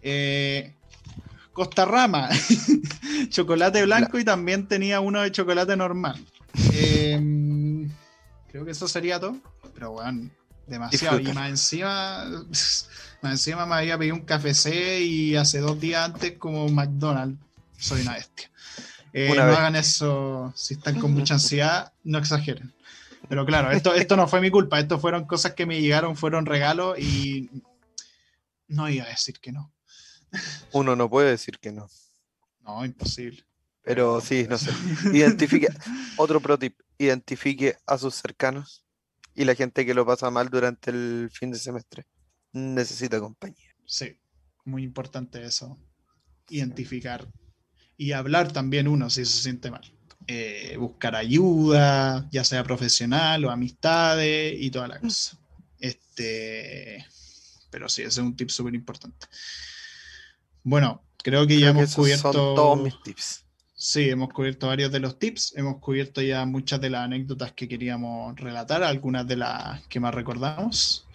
[0.00, 0.72] Eh,
[1.56, 2.28] Costa Rama,
[3.30, 6.22] chocolate blanco y también tenía uno de chocolate normal.
[6.72, 7.88] Eh,
[8.50, 9.36] creo que eso sería todo.
[9.74, 10.30] Pero bueno,
[10.66, 11.18] demasiado.
[11.20, 12.24] Y más encima,
[13.22, 17.38] más encima me había pedido un café C y hace dos días antes como McDonald's.
[17.78, 18.50] Soy una bestia.
[19.12, 19.58] Eh, Una no vez.
[19.58, 22.72] hagan eso si están con mucha ansiedad, no exageren.
[23.28, 26.44] Pero claro, esto, esto no fue mi culpa, esto fueron cosas que me llegaron, fueron
[26.46, 27.50] regalos y
[28.68, 29.72] no iba a decir que no.
[30.72, 31.88] Uno no puede decir que no.
[32.60, 33.44] No, imposible.
[33.82, 34.70] Pero sí, no sé.
[35.12, 35.68] Identifique,
[36.16, 38.84] otro pro tip, identifique a sus cercanos
[39.34, 42.06] y la gente que lo pasa mal durante el fin de semestre.
[42.52, 43.74] Necesita compañía.
[43.84, 44.18] Sí,
[44.64, 45.78] muy importante eso.
[46.48, 47.28] Identificar
[47.96, 49.92] y hablar también uno si se siente mal.
[50.26, 55.38] Eh, buscar ayuda, ya sea profesional o amistades y toda la cosa.
[55.78, 57.06] Este,
[57.70, 59.26] pero sí, ese es un tip súper importante.
[60.66, 62.32] Bueno, creo que ya que hemos cubierto.
[62.32, 63.44] son todos mis tips.
[63.76, 67.68] Sí, hemos cubierto varios de los tips, hemos cubierto ya muchas de las anécdotas que
[67.68, 71.06] queríamos relatar, algunas de las que más recordamos.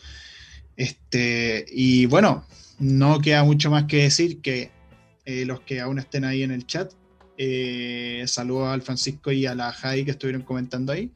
[0.77, 2.45] Este, y bueno,
[2.79, 4.71] no queda mucho más que decir que
[5.25, 6.93] eh, los que aún estén ahí en el chat,
[7.37, 11.11] eh, saludos al Francisco y a la Jai que estuvieron comentando ahí.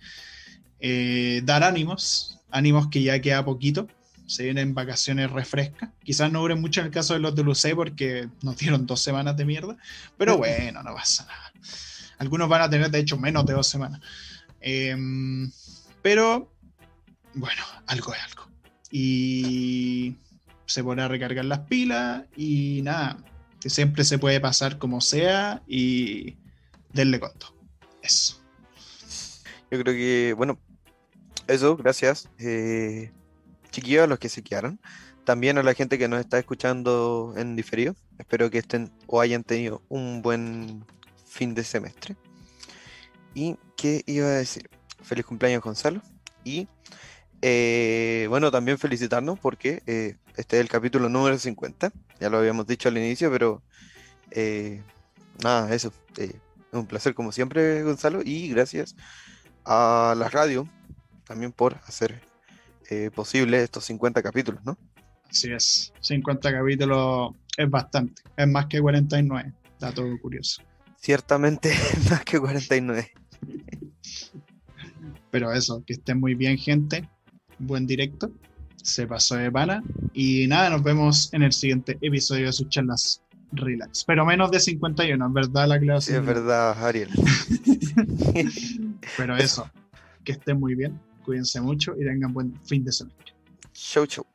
[0.81, 3.87] Eh, dar ánimos, ánimos que ya queda poquito,
[4.27, 5.89] se vienen vacaciones refrescas.
[6.03, 9.01] Quizás no duren mucho en el caso de los de Lucé porque nos dieron dos
[9.01, 9.77] semanas de mierda,
[10.17, 11.53] pero bueno, no pasa nada.
[12.17, 13.99] Algunos van a tener, de hecho, menos de dos semanas.
[14.61, 15.51] Em,
[16.01, 16.51] pero,
[17.33, 18.49] bueno, algo es algo.
[18.91, 20.15] Y
[20.65, 23.17] se podrá recargar las pilas y nada,
[23.59, 26.37] que siempre se puede pasar como sea y
[26.93, 27.53] denle conto.
[28.01, 28.41] Eso.
[29.71, 30.57] Yo creo que, bueno,
[31.47, 32.29] eso, gracias.
[32.39, 33.11] Eh,
[33.75, 34.79] chiquillos, a los que se quedaron.
[35.25, 37.95] También a la gente que nos está escuchando en diferido.
[38.17, 40.85] Espero que estén o hayan tenido un buen
[41.25, 42.15] fin de semestre.
[43.33, 44.69] Y qué iba a decir,
[45.03, 46.01] feliz cumpleaños Gonzalo.
[46.43, 46.67] Y
[47.41, 51.91] eh, bueno, también felicitarnos porque eh, este es el capítulo número 50.
[52.19, 53.61] Ya lo habíamos dicho al inicio, pero
[54.31, 54.81] eh,
[55.43, 55.91] nada, eso.
[56.17, 56.31] es
[56.71, 58.21] un placer como siempre, Gonzalo.
[58.23, 58.95] Y gracias
[59.65, 60.69] a la radio
[61.25, 62.21] también por hacer
[62.89, 64.77] eh, posible estos 50 capítulos, ¿no?
[65.29, 65.93] Así es.
[66.01, 68.21] 50 capítulos es bastante.
[68.37, 69.53] Es más que 49.
[69.79, 70.61] Dato curioso.
[70.97, 71.73] Ciertamente
[72.09, 73.11] más que 49.
[75.31, 77.07] Pero eso, que estén muy bien, gente.
[77.59, 78.31] Buen directo.
[78.81, 79.83] Se pasó de pana.
[80.13, 83.21] Y nada, nos vemos en el siguiente episodio de sus charlas
[83.51, 84.03] relax.
[84.05, 86.17] Pero menos de 51, en verdad la Sí, clase.
[86.17, 87.09] es verdad, Ariel.
[89.17, 89.69] Pero eso,
[90.23, 90.99] que estén muy bien.
[91.25, 93.15] Cuídense mucho y tengan buen fin de semana.
[93.73, 94.25] Chau, chau.